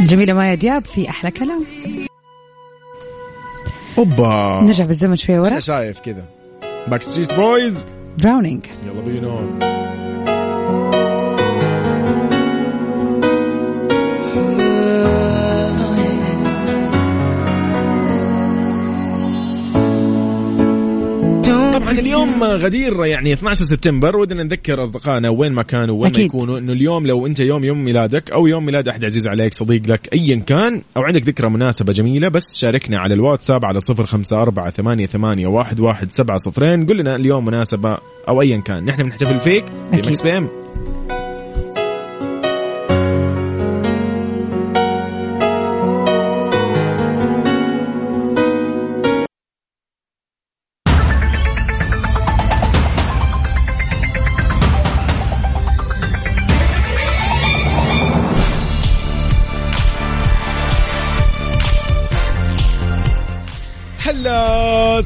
جميلة 0.00 0.34
مايا 0.34 0.54
دياب 0.54 0.84
في 0.84 1.08
أحلى 1.08 1.30
كلام. 1.30 1.64
أوبا. 3.98 4.60
نرجع 4.62 4.84
بالزمن 4.84 5.16
شوي 5.16 5.38
ورا. 5.38 5.60
شايف 5.60 6.00
كذا. 6.00 6.24
Backstreet 6.88 7.34
Boys 7.34 7.86
Drowning 8.18 8.66
يلا 8.86 9.00
بينا. 9.00 9.99
طبعا 21.80 21.92
اليوم 21.92 22.44
غدير 22.44 23.04
يعني 23.04 23.32
12 23.32 23.64
سبتمبر 23.64 24.16
ودنا 24.16 24.42
نذكر 24.42 24.82
أصدقائنا 24.82 25.28
وين 25.28 25.52
ما 25.52 25.62
كانوا 25.62 26.02
وين 26.02 26.12
ما. 26.12 26.18
يكونوا 26.18 26.58
إنه 26.58 26.72
اليوم 26.72 27.06
لو 27.06 27.26
أنت 27.26 27.40
يوم 27.40 27.64
يوم 27.64 27.84
ميلادك 27.84 28.30
أو 28.30 28.46
يوم 28.46 28.66
ميلاد 28.66 28.88
أحد 28.88 29.04
عزيز 29.04 29.28
عليك 29.28 29.54
صديق 29.54 29.82
لك 29.86 30.08
ايا 30.12 30.36
كان 30.36 30.82
أو 30.96 31.02
عندك 31.02 31.22
ذكرى 31.22 31.50
مناسبة 31.50 31.92
جميلة 31.92 32.28
بس 32.28 32.56
شاركنا 32.56 32.98
على 32.98 33.14
الواتساب 33.14 33.64
على 33.64 33.80
0548811700 33.80 33.84
قول 36.88 36.98
لنا 36.98 37.16
اليوم 37.16 37.44
مناسبه 37.44 37.98
أو 38.28 38.42
ايا 38.42 38.60
كان 38.60 38.84
نحن 38.84 39.02
بنحتفل 39.02 39.40
فيك 39.40 39.64
في. 39.92 39.96
Mix 39.96 40.22
PM 40.22 40.48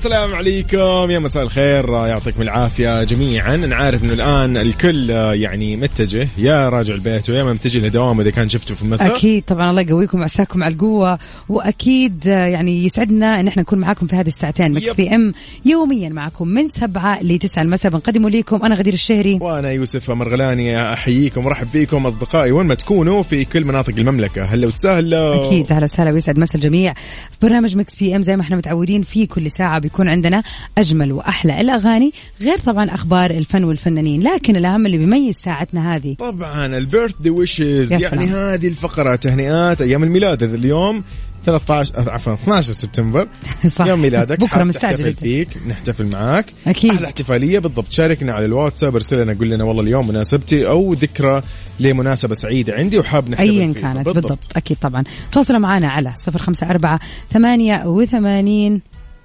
السلام 0.04 0.34
عليكم. 0.34 1.10
يا 1.10 1.18
مساء 1.18 1.42
الخير. 1.42 1.90
يعطيكم 1.90 2.42
العافية 2.42 3.04
جميعا. 3.04 3.54
أنا 3.54 3.76
عارف 3.76 4.04
إنه 4.04 4.12
الآن 4.12 4.56
الكل 4.56 5.10
يعني 5.10 5.76
متجه. 5.76 6.28
يا 6.38 6.68
راجع 6.68 6.94
البيت 6.94 7.30
ويا 7.30 7.44
ما 7.44 7.52
متجه 7.52 7.86
لدوام 7.86 8.20
إذا 8.20 8.30
كان 8.30 8.48
شفته 8.48 8.74
في 8.74 8.82
المساء. 8.82 9.16
أكيد 9.16 9.44
طبعا. 9.46 9.70
الله 9.70 9.82
يقويكم 9.82 10.20
وعساكم 10.20 10.64
على 10.64 10.74
القوة. 10.74 11.18
وأكيد 11.48 12.28
آه، 12.28 12.46
يعني 12.46 12.84
يسعدنا 12.84 13.40
إن 13.40 13.48
إحنا 13.48 13.62
نكون 13.62 13.78
معاكم 13.78 14.06
في 14.06 14.16
هذه 14.16 14.26
الساعتين. 14.26 14.72
Mix. 14.72 14.90
PM 14.90 15.32
يوميا 15.64 16.08
معكم 16.08 16.48
من 16.48 16.66
سبعة 16.66 17.22
لتسعة 17.22 17.62
المساء. 17.62 17.92
بنقدمه 17.92 18.30
لكم 18.30 18.64
أنا 18.64 18.74
غدير 18.74 18.94
الشهري. 18.94 19.38
وأنا 19.40 19.70
يوسف 19.70 20.10
مرغلاني. 20.10 20.92
أحييكم 20.92 21.46
ورحب 21.46 21.68
فيكم 21.68 22.06
أصدقائي. 22.06 22.52
وين 22.52 22.66
ما 22.66 22.74
تكونوا 22.74 23.22
في 23.22 23.44
كل 23.44 23.64
مناطق 23.64 23.94
المملكة. 23.98 24.44
هلا 24.44 24.66
وسهلا. 24.66 25.46
أكيد. 25.46 25.72
أهلا 25.72 25.84
وسهلا. 25.84 26.12
ويسعد 26.12 26.38
مسا 26.38 26.54
الجميع. 26.54 26.92
في 26.92 27.38
برنامج 27.42 27.76
Mix 27.76 27.96
PM 27.96 28.22
زي 28.22 28.36
ما 28.36 28.42
إحنا 28.42 28.56
متعودين 28.56 29.02
في 29.02 29.26
كل 29.26 29.50
ساعة 29.50 29.78
بيكون 29.94 30.08
عندنا 30.08 30.42
أجمل 30.78 31.12
وأحلى 31.12 31.60
الأغاني 31.60 32.12
غير 32.42 32.58
طبعا 32.58 32.94
أخبار 32.94 33.30
الفن 33.30 33.64
والفنانين 33.64 34.22
لكن 34.22 34.56
الأهم 34.56 34.86
اللي 34.86 34.98
بيميز 34.98 35.34
ساعتنا 35.34 35.94
هذه 35.96 36.14
طبعا 36.14 36.66
ال 36.66 37.14
birthday 37.20 37.30
wishes 37.30 37.92
يعني. 37.92 38.26
هذه 38.26 38.68
الفقره 38.68 39.16
تهنئات 39.16 39.82
أيام 39.82 40.04
الميلاد 40.04 40.42
هذا 40.42 40.54
اليوم 40.54 41.04
13 41.44 41.96
آه، 41.96 42.10
عفوا 42.10 42.34
12 42.34 42.72
سبتمبر 42.72 43.28
صح. 43.66 43.86
يوم 43.86 44.00
ميلادك 44.00 44.44
حاب 44.44 44.66
مستعجل. 44.66 45.14
فيك 45.14 45.48
نحتفل 45.66 46.06
معاك 46.06 46.46
أكيد. 46.66 46.90
أحلى 46.90 47.06
احتفالية 47.06 47.58
بالضبط 47.58 47.92
شاركنا 47.92 48.32
على 48.32 48.44
الواتساب 48.44 48.94
ارسل 48.94 49.22
لنا 49.22 49.36
قول 49.38 49.50
لنا 49.50 49.64
والله 49.64 49.82
اليوم 49.82 50.08
مناسبتي 50.08 50.68
أو 50.68 50.92
ذكرى 50.92 51.42
لمناسبة 51.80 52.34
سعيدة 52.34 52.74
عندي 52.74 52.98
وحاب 52.98 53.28
نحتفل 53.28 53.50
ايا. 53.50 53.72
كانت 53.72 53.96
بالضبط. 53.96 54.14
بالضبط 54.14 54.56
أكيد 54.56 54.76
طبعا 54.76 55.04
تواصلوا 55.32 55.58
معنا 55.58 55.88
على 55.88 56.12
صفر 56.16 56.38
خمسة 56.38 56.70
أربعة 56.70 57.00
ثمانية 57.32 57.86
وثمانين 57.86 58.80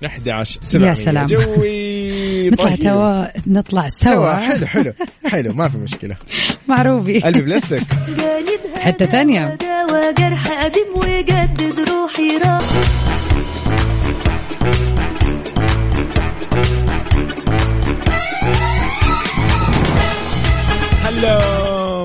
11 0.06 0.60
700 0.62 0.94
سلام. 0.94 1.26
جوي 1.26 2.50
نطلع 2.52 2.66
طيب. 2.70 2.84
توا 2.84 3.26
نطلع 3.48 3.88
سوا. 3.88 4.14
سوا 4.14 4.34
حلو 4.36 4.66
حلو 4.66 4.94
حلو 5.28 5.54
ما 5.54 5.70
في 5.70 5.78
مشكلة. 5.78 6.16
معروفي. 6.68 7.20
قلبي 7.20 7.42
بلاستيك. 7.42 7.84
حتة 8.80 9.06
تانية. 9.06 9.56
دواء 9.56 10.14
جرح 10.18 10.64
قديم 10.64 10.88
وجدد 10.96 11.80
روحي 11.90 12.38
راح. 12.38 12.62
هلا 21.04 21.40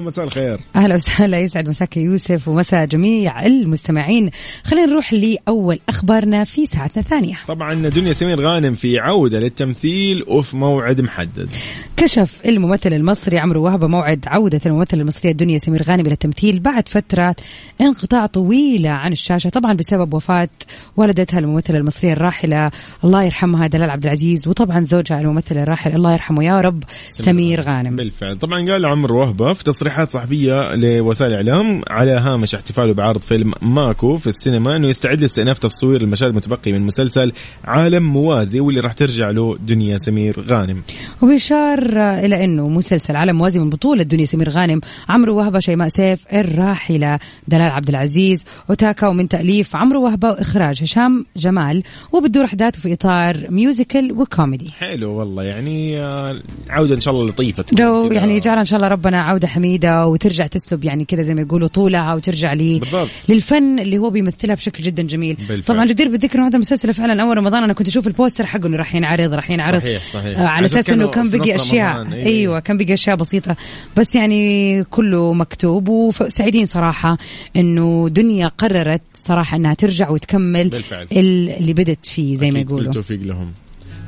مساء 0.04 0.24
الخير. 0.24 0.60
أهلا 0.76 0.94
وسهلا 0.94 1.38
يسعد 1.38 1.68
مساك 1.68 1.96
يوسف 1.96 2.48
ومساء 2.48 2.84
جميع 2.84 3.46
المستمعين. 3.46 4.30
خلينا 4.64 4.86
نروح 4.86 5.12
لأول 5.12 5.78
أخبارنا 5.88 6.44
في 6.44 6.66
ساعتنا 6.66 7.02
الثانية. 7.02 7.38
طبعا 7.48 7.74
دنيا 7.74 8.12
سمير 8.12 8.40
غانم 8.40 8.74
في 8.74 8.98
عودة 8.98 9.40
للتمثيل 9.40 10.24
وفي 10.28 10.56
موعد 10.56 11.00
محدد. 11.00 11.48
كشف 11.96 12.40
الممثل 12.46 12.92
المصري 12.92 13.38
عمرو 13.38 13.64
وهبه 13.64 13.86
موعد 13.86 14.24
عودة 14.26 14.60
الممثلة 14.66 15.00
المصرية 15.00 15.32
الدنيا 15.32 15.58
سمير 15.58 15.82
غانم 15.82 16.06
إلى 16.06 16.12
التمثيل 16.12 16.60
بعد 16.60 16.88
فترة 16.88 17.36
انقطاع 17.80 18.26
طويلة 18.26 18.90
عن 18.90 19.12
الشاشة. 19.12 19.50
طبعا 19.50 19.74
بسبب 19.74 20.14
وفاة 20.14 20.48
والدتها 20.96 21.38
الممثلة 21.38 21.76
المصرية 21.78 22.12
الراحلة 22.12 22.70
الله 23.04 23.22
يرحمها 23.22 23.66
دلال 23.66 23.90
عبد 23.90 24.04
العزيز 24.04 24.48
وطبعا 24.48 24.84
زوجها 24.84 25.20
الممثل 25.20 25.58
الراحل 25.58 25.94
الله 25.94 26.12
يرحمه 26.12 26.44
يا 26.44 26.60
رب 26.60 26.84
سمير 27.04 27.60
غانم. 27.60 27.96
بالفعل. 27.96 28.38
طبعا 28.38 28.70
قال 28.70 28.86
عمرو 28.86 29.20
وهبه 29.20 29.52
في 29.52 29.64
تصريحات 29.94 30.10
صحفية 30.10 30.74
لوسائل 30.74 31.32
الإعلام 31.32 31.82
على 31.90 32.10
هامش 32.10 32.54
احتفاله 32.54 32.94
بعرض 32.94 33.20
فيلم 33.20 33.52
ماكو 33.62 34.18
في 34.18 34.26
السينما 34.26 34.76
إنه 34.76 34.88
يستعد 34.88 35.20
لاستئناف 35.20 35.58
تصوير 35.58 36.02
المشاهد 36.02 36.30
المتبقي 36.30 36.72
من 36.72 36.80
مسلسل 36.80 37.32
عالم 37.64 38.02
موازي 38.02 38.60
واللي 38.60 38.80
راح 38.80 38.92
ترجع 38.92 39.30
له 39.30 39.56
دنيا 39.66 39.96
سمير 39.96 40.44
غانم 40.48 40.82
وبيشار 41.22 41.78
إلى 41.98 42.44
أنه 42.44 42.68
مسلسل 42.68 43.16
عالم 43.16 43.36
موازي 43.36 43.58
من 43.58 43.70
بطولة 43.70 44.02
دنيا 44.02 44.24
سمير 44.24 44.48
غانم 44.48 44.80
عمرو 45.08 45.36
وهبة 45.36 45.58
شيماء 45.58 45.88
سيف 45.88 46.20
الراحلة 46.32 47.18
دلال 47.48 47.70
عبد 47.70 47.88
العزيز 47.88 48.44
وتاكا 48.68 49.08
ومن 49.08 49.28
تأليف 49.28 49.76
عمرو 49.76 50.04
وهبة 50.04 50.28
وإخراج 50.28 50.82
هشام 50.82 51.26
جمال 51.36 51.82
وبتدور 52.12 52.44
أحداثه 52.44 52.80
في 52.80 52.92
إطار 52.92 53.46
musical 53.50 54.12
وكوميدي 54.12 54.72
حلو 54.72 55.12
والله 55.12 55.44
يعني 55.44 55.98
آه، 55.98 56.40
عودة 56.70 56.94
إن 56.94 57.00
شاء 57.00 57.14
الله 57.14 57.32
جو 57.72 58.08
كذا. 58.08 58.18
يعني 58.18 58.40
جعل 58.40 58.58
إن 58.58 58.64
شاء 58.64 58.76
الله 58.76 58.88
ربنا 58.88 59.22
عودة 59.22 59.48
حميدة 59.48 59.83
جديدة 59.84 60.06
وترجع 60.06 60.46
تسلب 60.46 60.84
يعني 60.84 61.04
كذا 61.04 61.22
زي 61.22 61.34
ما 61.34 61.40
يقولوا 61.40 61.68
طولها 61.68 62.14
وترجع 62.14 62.52
لي 62.52 62.78
بالضبط. 62.78 63.08
للفن 63.28 63.78
اللي 63.78 63.98
هو 63.98 64.10
بيمثلها 64.10 64.54
بشكل 64.54 64.84
جدا 64.84 65.02
جميل 65.02 65.36
بالفعل. 65.48 65.76
طبعا 65.76 65.86
جدير 65.86 66.08
بالذكر 66.08 66.40
هذا 66.40 66.56
المسلسل 66.56 66.92
فعلا 66.92 67.22
أول 67.22 67.36
رمضان 67.36 67.62
أنا 67.62 67.72
كنت 67.72 67.88
أشوف 67.88 68.06
البوستر 68.06 68.46
حقه 68.46 68.66
إنه 68.66 68.76
راح 68.76 68.94
ينعرض 68.94 69.34
راح 69.34 69.50
ينعرض 69.50 69.80
صحيح، 69.80 70.04
صحيح. 70.04 70.38
آه 70.38 70.46
على 70.46 70.64
أساس 70.64 70.90
إنه 70.90 71.08
كان 71.08 71.30
بقي 71.30 71.54
اشياء 71.54 71.96
رمضان. 71.96 72.12
أيوة. 72.12 72.26
أيوه 72.26 72.60
كان 72.60 72.78
بقي 72.78 72.94
أشياء 72.94 73.16
بسيطة 73.16 73.56
بس 73.96 74.14
يعني 74.14 74.84
كله 74.84 75.32
مكتوب 75.34 75.88
وسعيدين 75.88 76.66
صراحة 76.66 77.18
إنه 77.56 78.08
دنيا 78.08 78.48
قررت 78.48 79.02
صراحة 79.16 79.56
إنها 79.56 79.74
ترجع 79.74 80.10
وتكمل 80.10 80.68
بالفعل. 80.68 81.06
اللي 81.12 81.72
بدت 81.72 82.06
فيه 82.06 82.36
زي 82.36 82.50
ما 82.50 82.60
يقولوا 82.60 82.86
التوفيق 82.86 83.20
لهم 83.22 83.52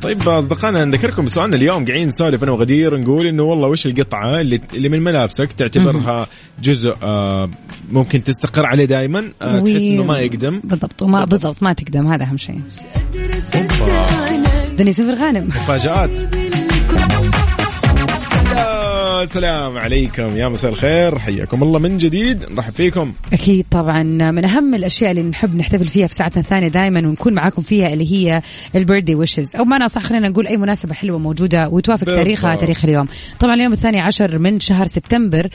طيب 0.07 0.29
أصدقائنا 0.29 0.85
نذكركم 0.85 1.25
بسؤالنا 1.25 1.57
اليوم. 1.57 1.85
قاعدين 1.85 2.09
نسولف 2.09 2.43
أنا 2.43 2.53
وغدير 2.53 2.97
نقول 2.97 3.27
إنه 3.27 3.43
والله 3.43 3.69
وش 3.69 3.87
القطعة 3.87 4.41
اللي 4.41 4.61
اللي 4.75 4.89
من 4.89 5.01
ملابسك 5.01 5.53
تعتبرها 5.53 6.27
جزء 6.63 6.97
آه 7.03 7.51
ممكن 7.93 8.25
تستقر 8.25 8.67
عليه 8.67 8.85
دائما 8.85 9.33
آه 9.43 9.59
تحس 9.59 9.83
إنه 9.83 10.05
ما 10.05 10.19
يقدم. 10.19 10.61
بالضبط 10.65 11.03
وما 11.03 11.25
بالضبط 11.25 11.63
ما 11.63 11.73
تقدم 11.73 12.07
هذا 12.07 12.25
أهم 12.25 12.37
شيء. 12.37 12.61
دنيا 14.79 14.93
سفر 14.93 15.15
غانم. 15.15 15.47
مفاجآت. 15.47 16.11
يا 19.21 19.27
سلام 19.27 19.79
عليكم. 19.79 20.37
يا 20.37 20.49
مساء 20.49 20.71
الخير. 20.71 21.19
حياكم 21.19 21.63
الله 21.63 21.79
من 21.79 21.99
جديد. 21.99 22.45
نرحب 22.53 22.73
فيكم. 22.73 23.13
أكيد 23.33 23.67
طبعا. 23.71 24.03
من 24.03 24.45
أهم 24.45 24.75
الأشياء 24.75 25.11
اللي 25.11 25.23
نحب 25.23 25.57
نحتفل 25.57 25.89
فيها 25.89 26.07
في 26.07 26.15
ساعتنا 26.15 26.43
الثانية 26.43 26.69
دائما 26.69 26.99
ونكون 26.99 27.33
معاكم 27.33 27.63
فيها 27.63 27.93
اللي 27.93 28.13
هي 28.13 28.43
البيرثدي 28.75 29.15
ويشز 29.15 29.57
أو 29.57 29.65
بمعنى 29.65 29.89
صح 29.89 30.03
خلينا 30.03 30.29
نقول 30.29 30.47
أي 30.47 30.57
مناسبة 30.57 30.95
حلوة 30.95 31.19
موجودة 31.19 31.69
وتوافق. 31.69 32.05
تاريخها 32.07 32.55
تاريخ 32.55 32.85
اليوم. 32.85 33.09
طبعا 33.41 33.55
اليوم 33.55 33.73
الثاني 33.73 34.01
عشر 34.01 34.39
من 34.39 34.61
شهر 34.61 34.87
سبتمبر 34.87 35.49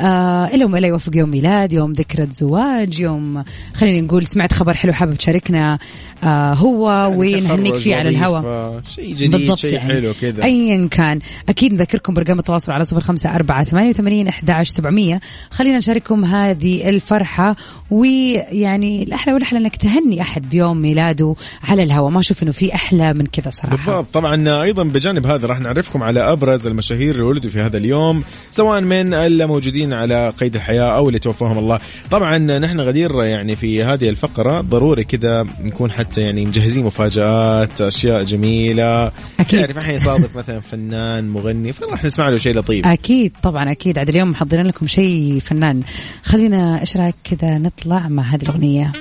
آه 0.00 0.46
إلا 0.46 0.64
وما 0.64 0.78
إلا 0.78 0.88
يوافق 0.88 1.16
يوم 1.16 1.30
ميلاد 1.30 1.72
يوم 1.72 1.92
ذكرى 1.92 2.26
زواج 2.32 3.00
يوم 3.00 3.44
خلينا 3.74 4.06
نقول 4.06 4.26
سمعت 4.26 4.52
خبر 4.52 4.74
حلو 4.74 4.92
حابب 4.92 5.14
تشاركنا. 5.14 5.78
آه 6.24 6.52
هو 6.54 7.12
ونهنيك 7.16 7.74
تخرج 7.74 7.82
فيه 7.82 7.96
على 7.96 8.08
الهواء 8.08 8.42
وظيفة، 8.42 8.88
شيء 8.88 9.14
جديد 9.14 9.54
شيء 9.54 9.72
يعني. 9.72 9.92
حلو 9.92 10.12
كذا. 10.20 10.44
ايا 10.44 10.88
كان. 10.90 11.18
أكيد 11.48 11.72
نذكركم 11.72 12.14
برقم 12.14 12.38
التواصل 12.38 12.72
على 12.72 12.84
صفر 12.84 13.00
خمسة 13.00 13.34
أربعة 13.34 13.64
ثمانية 13.64 13.90
وثمانين 13.90 14.28
احداش 14.28 14.68
سبعمئه 14.68 15.20
خلينا 15.50 15.76
نشارككم 15.76 16.24
هذه 16.24 16.88
الفرحة 16.88 17.56
ويعني 17.90 19.02
الأحلى 19.02 19.34
والأحلى 19.34 19.58
إنك 19.58 19.76
تهني 19.76 20.20
أحد 20.20 20.50
بيوم 20.50 20.76
ميلاده 20.76 21.34
على 21.64 21.82
الهواء 21.82 22.10
ما 22.10 22.20
أشوف 22.20 22.42
إنه 22.42 22.52
في 22.52 22.74
أحلى 22.74 23.12
من 23.12 23.26
كذا 23.26 23.50
صراحة. 23.50 23.76
بالضبط. 23.76 24.06
طبعا 24.14 24.62
أيضا 24.62 24.84
بجانب 24.84 25.26
هذا 25.26 25.46
راح 25.46 25.60
نعرفكم 25.60 26.02
على 26.02 26.20
أبرز 26.20 26.66
المشاهير 26.66 27.14
اللي 27.14 27.22
ولدوا 27.22 27.50
في 27.50 27.60
هذا 27.60 27.76
اليوم 27.76 28.24
سواء 28.50 28.80
من 28.80 29.14
الموجودين 29.14 29.92
على 29.92 30.32
قيد 30.40 30.54
الحياة 30.54 30.96
أو 30.96 31.08
اللي 31.08 31.18
توفاهم 31.18 31.58
الله. 31.58 31.78
طبعا 32.10 32.38
نحن 32.38 32.80
غدير 32.80 33.22
يعني 33.22 33.56
في 33.56 33.84
هذه 33.84 34.08
الفقرة 34.08 34.60
ضروري 34.60 35.04
كذا 35.04 35.46
نكون 35.64 35.90
حتى 35.90 36.13
يعني 36.18 36.46
مجهزين 36.46 36.84
مفاجآت 36.84 37.80
أشياء 37.80 38.24
جميلة. 38.24 39.12
أكيد. 39.40 39.60
تعرف 39.60 39.78
أحيانا 39.78 39.96
يصادف 39.96 40.36
مثلا 40.36 40.60
فنان 40.60 41.28
مغني 41.28 41.72
فراح 41.72 42.04
نسمع 42.04 42.28
له 42.28 42.38
شيء 42.38 42.54
لطيف. 42.58 42.86
أكيد 42.86 43.32
طبعا 43.42 43.72
أكيد. 43.72 43.98
عاد 43.98 44.08
اليوم 44.08 44.30
محضرين 44.30 44.66
لكم 44.66 44.86
شيء 44.86 45.38
فنان. 45.38 45.82
خلينا 46.22 46.80
إيش 46.80 46.96
رأيك 46.96 47.14
كذا 47.24 47.58
نطلع 47.58 48.08
مع 48.08 48.22
هذه 48.22 48.42
الأغنية؟ 48.42 48.92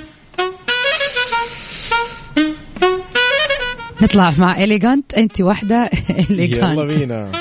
نطلع 4.02 4.34
مع 4.38 4.64
اليجانت 4.64 5.14
أنت 5.14 5.42
واحدة 5.42 5.90
يلا 6.10 6.30
اليجانت 6.30 6.80
بينا. 6.80 7.32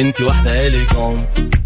أنت 0.00 0.20
واحدة 0.20 0.66
اليجونت 0.66 1.60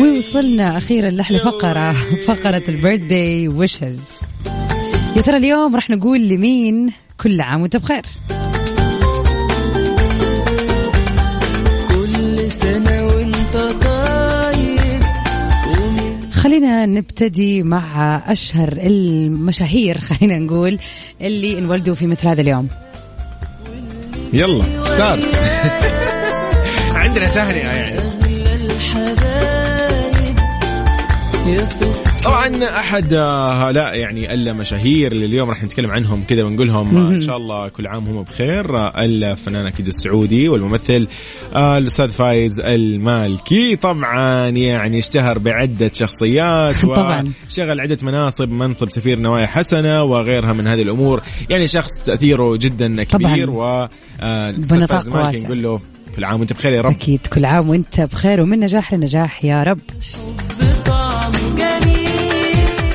ووصلنا 0.00 0.76
أخيرا 0.78 1.10
لاحلى 1.10 1.38
فقره 1.38 1.92
فقرة 2.26 2.62
البيرثدي 2.68 3.48
ويشز 3.48 4.00
يا 5.16 5.22
ترى 5.22 5.36
اليوم 5.36 5.76
راح 5.76 5.90
نقول 5.90 6.28
لمين 6.28 6.92
كل 7.20 7.40
عام 7.40 7.62
وأنت 7.62 7.76
بخير؟ 7.76 8.02
كل 11.88 12.50
سنة 12.50 13.06
وأنت 13.06 13.56
طيب. 13.56 15.02
خلينا 16.32 16.86
نبتدي 16.86 17.62
مع 17.62 18.16
أشهر 18.26 18.72
المشاهير 18.72 19.98
خلينا 19.98 20.38
نقول 20.38 20.78
اللي 21.20 21.58
انولدوا 21.58 21.94
في 21.94 22.06
مثل 22.06 22.28
هذا 22.28 22.40
اليوم. 22.40 22.68
يلا 24.32 24.82
ستارت 24.82 25.34
عندنا 26.94 27.26
تهنئة 27.28 27.79
طبعا 32.24 32.64
أحد 32.64 33.14
آه، 33.14 33.52
هؤلاء 33.52 33.98
يعني 33.98 34.34
المشاهير 34.34 35.12
اللي 35.12 35.26
اليوم 35.26 35.48
راح 35.48 35.64
نتكلم 35.64 35.90
عنهم 35.90 36.22
كذا 36.28 36.44
ونقول 36.44 36.66
لهم 36.66 36.96
آه، 36.96 37.10
إن 37.10 37.20
شاء 37.20 37.36
الله 37.36 37.68
كل 37.68 37.86
عام 37.86 38.06
هم 38.06 38.22
بخير 38.22 38.78
آه، 38.78 39.04
الفنان 39.04 39.66
أكيد 39.66 39.86
السعودي 39.86 40.48
والممثل 40.48 41.08
الأستاذ 41.56 42.10
فايز 42.10 42.60
المالكي 42.60 43.76
طبعا 43.76 44.48
يعني 44.48 44.98
اشتهر 44.98 45.38
بعدة 45.38 45.90
شخصيات. 45.94 46.84
وشغل 47.46 47.80
عدة 47.80 47.98
مناصب 48.02 48.50
منصب 48.50 48.90
سفير 48.90 49.18
نوايا 49.18 49.46
حسنة 49.46 50.02
وغيرها 50.02 50.52
من 50.52 50.66
هذه 50.66 50.82
الأمور 50.82 51.22
يعني 51.50 51.66
شخص 51.66 52.02
تأثيره 52.04 52.56
جدا 52.56 53.04
كبير. 53.04 53.50
و 53.50 53.88
فايز 54.20 55.08
المالكي. 55.08 55.38
نقول 55.38 55.62
له 55.62 55.80
كل 56.16 56.24
عام 56.24 56.40
وأنت 56.40 56.52
بخير 56.52 56.72
يا 56.72 56.80
رب 56.80 56.90
أكيد 56.90 57.20
كل 57.32 57.44
عام 57.44 57.70
وأنت 57.70 58.00
بخير 58.00 58.40
ومن 58.42 58.60
نجاح 58.60 58.94
لنجاح 58.94 59.44
يا 59.44 59.62
رب 59.62 59.80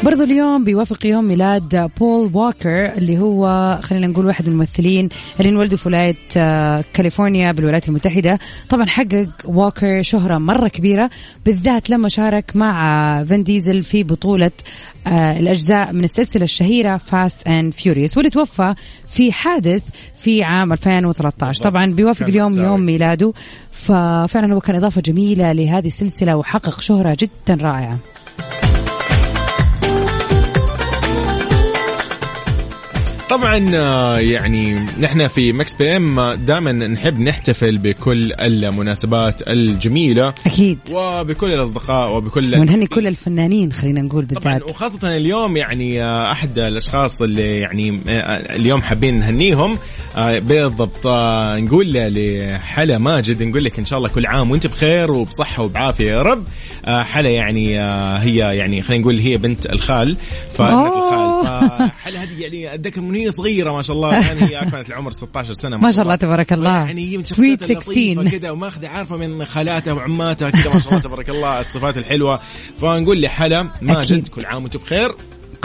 برضو 0.05 0.23
اليوم 0.23 0.63
بيوافق 0.63 1.05
يوم 1.05 1.25
ميلاد 1.25 1.91
بول 1.99 2.31
ووكر 2.33 2.85
اللي 2.85 3.17
هو 3.19 3.79
خلينا 3.83 4.07
نقول 4.07 4.25
واحد 4.25 4.45
من 4.45 4.51
الممثلين 4.51 5.09
اللي 5.39 5.49
انولدوا 5.49 5.77
في 5.77 5.87
ولاية 5.87 6.15
آه، 6.37 6.83
كاليفورنيا 6.93 7.51
بالولايات 7.51 7.87
المتحدة. 7.87 8.39
طبعا 8.69 8.85
حقق 8.85 9.27
ووكر 9.45 10.01
شهرة 10.01 10.37
مرة 10.37 10.67
كبيرة 10.67 11.09
بالذات 11.45 11.89
لما 11.89 12.09
شارك 12.09 12.55
مع 12.55 13.23
فين 13.23 13.43
ديزل 13.43 13.83
في 13.83 14.03
بطولة 14.03 14.51
آه، 15.07 15.39
الأجزاء 15.39 15.93
من 15.93 16.03
السلسلة 16.03 16.43
الشهيرة 16.43 16.97
Fast 16.97 17.47
and 17.47 17.73
Furious 17.73 18.17
واللي 18.17 18.29
توفى 18.29 18.75
في 19.07 19.31
حادث 19.31 19.83
في 20.17 20.43
عام 20.43 20.73
2013 20.73 21.63
طبعا 21.63 21.85
بيوافق 21.91 22.27
اليوم. 22.27 22.59
يوم 22.59 22.81
ميلاده. 22.81 23.33
ففعلا 23.71 24.53
هو 24.53 24.59
كان 24.59 24.75
إضافة 24.75 25.01
جميلة 25.01 25.51
لهذه 25.51 25.87
السلسلة 25.87 26.35
وحقق 26.35 26.81
شهرة 26.81 27.17
جدا 27.19 27.63
رائعة. 27.63 27.97
طبعا 33.29 33.71
آه، 33.75 34.17
يعني 34.19 34.85
نحن 34.99 35.27
في 35.27 35.53
Mix 35.53 35.75
PM 35.75 36.31
دائما 36.33 36.71
نحب 36.71 37.19
نحتفل 37.19 37.77
بكل 37.77 38.33
المناسبات 38.33 39.41
الجميلة. 39.47 40.33
أكيد. 40.45 40.79
وبكل 40.91 41.51
الأصدقاء 41.53 42.11
وبكل 42.17 42.55
ونهني 42.55 42.87
كل 42.87 43.07
الفنانين 43.07 43.71
خلينا 43.73 44.01
نقول 44.01 44.27
طبعا 44.27 44.53
بالذات. 44.53 44.69
وخاصة 44.71 45.17
اليوم 45.17 45.57
يعني 45.57 46.03
آه، 46.03 46.31
أحد 46.31 46.59
الأشخاص 46.59 47.21
اللي 47.21 47.59
يعني 47.59 47.99
آه، 48.07 48.55
اليوم 48.55 48.81
حابين 48.81 49.19
نهنيهم 49.19 49.77
آه، 50.15 50.39
بالضبط 50.39 51.07
آه، 51.07 51.59
نقول 51.59 51.93
لحلا 51.93 52.97
ماجد 52.97 53.43
نقول 53.43 53.63
لك 53.63 53.79
إن 53.79 53.85
شاء 53.85 53.97
الله 53.99 54.09
كل 54.09 54.25
عام 54.25 54.51
وأنت 54.51 54.67
بخير 54.67 55.11
وبصحة 55.11 55.63
وبعافية 55.63 56.05
يا 56.11 56.21
رب. 56.21 56.43
آه، 56.85 57.03
حلا 57.03 57.29
يعني 57.29 57.79
آه، 57.81 58.17
هي 58.17 58.57
يعني 58.57 58.81
خلينا 58.81 59.01
نقول 59.01 59.19
هي 59.19 59.37
بنت 59.37 59.65
الخال 59.65 60.17
أوه. 60.59 60.97
الخال. 60.97 61.34
فحلا 61.45 62.23
هذه 62.23 62.41
يعني 62.41 62.73
أتذكر 62.73 63.01
من 63.01 63.15
هي 63.15 63.31
صغيرة 63.31 63.71
ما 63.71 63.81
شاء 63.81 63.95
الله. 63.95 64.13
يعني 64.13 64.41
هي 64.41 64.61
أكملت 64.61 64.89
العمر 64.89 65.11
16 65.11 65.53
سنة 65.53 65.77
ما 65.77 65.91
شاء 65.91 66.01
الله 66.01 66.15
تبارك 66.15 66.53
الله. 66.53 66.85
يعني 66.85 67.11
هي 67.11 67.17
من 67.17 67.23
Sweet 67.23 67.27
شخصيات 67.27 67.63
اللطيفة 67.63 68.21
16 68.21 68.37
كذا 68.37 68.51
وماخذة 68.51 68.87
عارفة 68.87 69.17
من 69.17 69.45
خالاتها 69.45 69.93
وعماتها 69.93 70.49
كذا 70.49 70.73
ما 70.73 70.79
شاء 70.79 70.89
الله 70.89 71.03
تبارك 71.03 71.29
الله 71.29 71.59
الصفات 71.61 71.97
الحلوة. 71.97 72.39
فنقول 72.77 73.21
لحلا 73.21 73.67
ماجد. 73.81 74.27
كل 74.27 74.45
عام 74.45 74.63
وأنتم 74.63 74.79
بخير. 74.79 75.15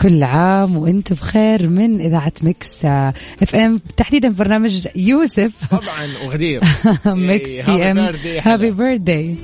كل 0.02 0.22
عام 0.22 0.76
وانت 0.76 1.12
بخير 1.12 1.68
من 1.68 2.00
إذاعة 2.00 2.32
Mix 2.42 2.84
آه، 2.84 3.14
FM 3.42 3.78
تحديدا 3.96 4.28
برنامج 4.28 4.86
يوسف. 4.96 5.52
طبعا 5.70 6.08
وغدير. 6.24 6.62
إيه، 7.06 7.62
PM 7.66 8.06
happy 8.06 8.16
birthday 8.16 8.40
حلا. 8.40 8.54
happy 8.54 8.70
birthday 8.70 9.36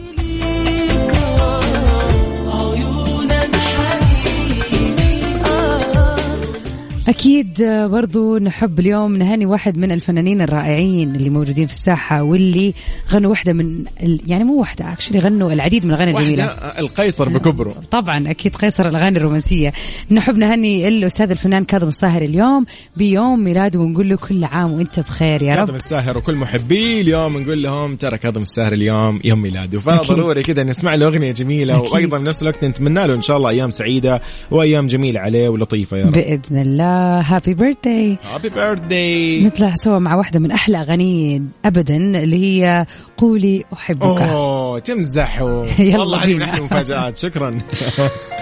أكيد 7.08 7.62
آه، 7.62 7.86
برضو 7.86 8.38
نحب 8.38 8.80
اليوم 8.80 9.16
نهني 9.16 9.46
واحد 9.46 9.78
من 9.78 9.92
الفنانين 9.92 10.40
الرائعين 10.40 11.14
اللي 11.14 11.30
موجودين 11.30 11.66
في 11.66 11.72
الساحة 11.72 12.22
واللي 12.22 12.74
غنوا 13.10 13.30
واحدة 13.30 13.52
من 13.52 13.84
ال... 14.02 14.20
يعني 14.26 14.44
مو 14.44 14.60
واحدة 14.60 14.92
اكشلي 14.92 15.18
غنوا 15.18 15.52
العديد 15.52 15.84
من 15.84 15.90
الأغاني 15.90 16.10
الجميلة. 16.10 16.44
القيصر 16.78 17.28
بكبره. 17.28 17.74
طبعا 17.90 18.30
أكيد 18.30 18.56
قيصر 18.56 18.86
الأغاني 18.88 19.18
الرومانسية. 19.18 19.72
نحب 20.10 20.36
نهني 20.36 20.88
الأستاذ 20.88 21.30
الفنان 21.30 21.64
كاظم 21.64 21.86
الصاهر 21.86 22.22
اليوم 22.22 22.66
بيوم 22.96 23.44
ميلاده 23.44 23.80
ونقول 23.80 24.08
له 24.08 24.16
كل 24.16 24.44
عام 24.44 24.72
وأنت 24.72 25.00
بخير 25.00 25.42
يا 25.42 25.54
رب. 25.54 25.66
كاظم 25.66 25.74
الساهر 25.74 26.18
وكل 26.18 26.34
محبيه 26.34 27.00
اليوم 27.00 27.38
نقول 27.38 27.62
لهم 27.62 27.96
ترى 27.96 28.18
كاظم 28.18 28.42
الساهر 28.42 28.72
اليوم 28.72 29.20
يوم 29.24 29.42
ميلاده. 29.42 29.78
فضروري 29.78 30.42
كذا 30.42 30.64
نسمع 30.64 30.94
له 30.94 31.06
أغنية 31.06 31.32
جميلة 31.32 31.78
أكيد. 31.78 31.92
وأيضا 31.92 32.18
بنفس 32.18 32.42
الوقت 32.42 32.64
نتمنى 32.64 33.06
له 33.06 33.14
إن 33.14 33.22
شاء 33.22 33.36
الله 33.36 33.50
أيام 33.50 33.70
سعيدة 33.70 34.20
وأيام 34.50 34.86
جميلة 34.86 35.20
عليه 35.20 35.48
ولطيفة 35.48 35.96
يا 35.96 36.06
رب. 36.06 36.12
بإذن 36.12 36.60
الله. 36.60 36.95
happy 37.20 37.54
birthday 37.54 38.18
happy 38.32 38.48
birthday 38.48 39.44
نطلع 39.44 39.74
سوا 39.74 39.98
مع 39.98 40.14
واحدة 40.14 40.38
من 40.40 40.50
أحلى 40.50 40.80
أغاني 40.80 41.42
أبدا 41.64 41.96
اللي 41.96 42.36
هي 42.36 42.86
قولي 43.16 43.64
أحبك. 43.72 44.20
أوه 44.22 44.78
تمزحوا. 44.78 45.66
والله 45.98 46.18
هذه 46.18 46.26
من 46.26 46.32
بينا. 46.32 46.44
أحلى 46.44 46.58
المفاجآت. 46.58 47.16
شكرا. 47.16 47.58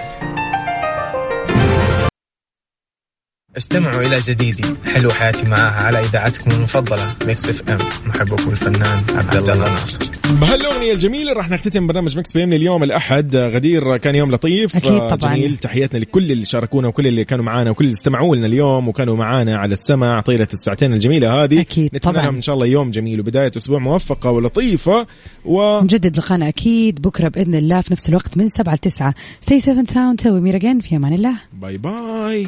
استمعوا 3.57 4.01
إلى 4.01 4.19
جديدي 4.19 4.63
حلو 4.93 5.09
حياتي 5.09 5.47
معاها 5.49 5.83
على 5.83 5.99
إذاعتكم 5.99 6.51
المفضلة 6.51 7.15
Mix 7.27 7.49
FM. 7.49 7.77
محبكم 8.05 8.51
الفنان 8.51 9.03
عبد 9.15 9.49
الله 9.49 9.57
ناصر. 9.69 9.99
بهالأغنية 10.29 10.93
الجميلة 10.93 11.33
راح 11.33 11.49
نختتم 11.49 11.87
برنامج 11.87 12.17
Mix 12.17 12.33
FM 12.33 12.53
اليوم 12.53 12.83
الأحد. 12.83 13.35
غدير 13.35 13.97
كان 13.97 14.15
يوم 14.15 14.31
لطيف. 14.31 14.75
أكيد 14.75 14.91
آه، 14.91 15.15
طبعاً. 15.15 15.35
جميل. 15.35 15.57
تحياتنا 15.57 15.99
لكل 15.99 16.31
اللي 16.31 16.45
شاركونا 16.45 16.87
وكل 16.87 17.07
اللي 17.07 17.23
كانوا 17.25 17.45
معانا 17.45 17.69
وكل 17.71 17.85
اللي 17.85 17.93
استمعوا 17.93 18.35
لنا 18.35 18.47
اليوم 18.47 18.87
وكانوا 18.87 19.15
معانا 19.17 19.57
على 19.57 19.73
السمع 19.73 20.19
طيلة 20.21 20.47
الساعتين 20.53 20.93
الجميلة 20.93 21.43
هذه. 21.43 21.61
أكيد 21.61 21.85
نتمنى 21.95 22.13
طبعاً. 22.13 22.25
لهم 22.25 22.35
إن 22.35 22.41
شاء 22.41 22.55
الله 22.55 22.65
يوم 22.65 22.91
جميل 22.91 23.19
وبداية 23.19 23.51
أسبوع 23.57 23.79
موفقة 23.79 24.31
ولطيفة 24.31 25.07
و 25.45 25.81
نجدد 25.81 26.17
لقانا 26.17 26.47
أكيد 26.47 27.01
بكرة 27.01 27.29
بإذن 27.29 27.55
الله 27.55 27.81
في 27.81 27.93
نفس 27.93 28.09
الوقت 28.09 28.37
من 28.37 28.47
7 28.47 28.73
ل 28.73 28.77
9 28.77 29.13
ستي 29.41 29.59
7 29.59 29.85
ساوند 29.85 30.27
وميرا 30.27 30.57
جن 30.57 30.79
في 30.79 30.95
أمان 30.95 31.13
الله. 31.13 31.33
باي 31.53 31.77
باي 31.77 32.47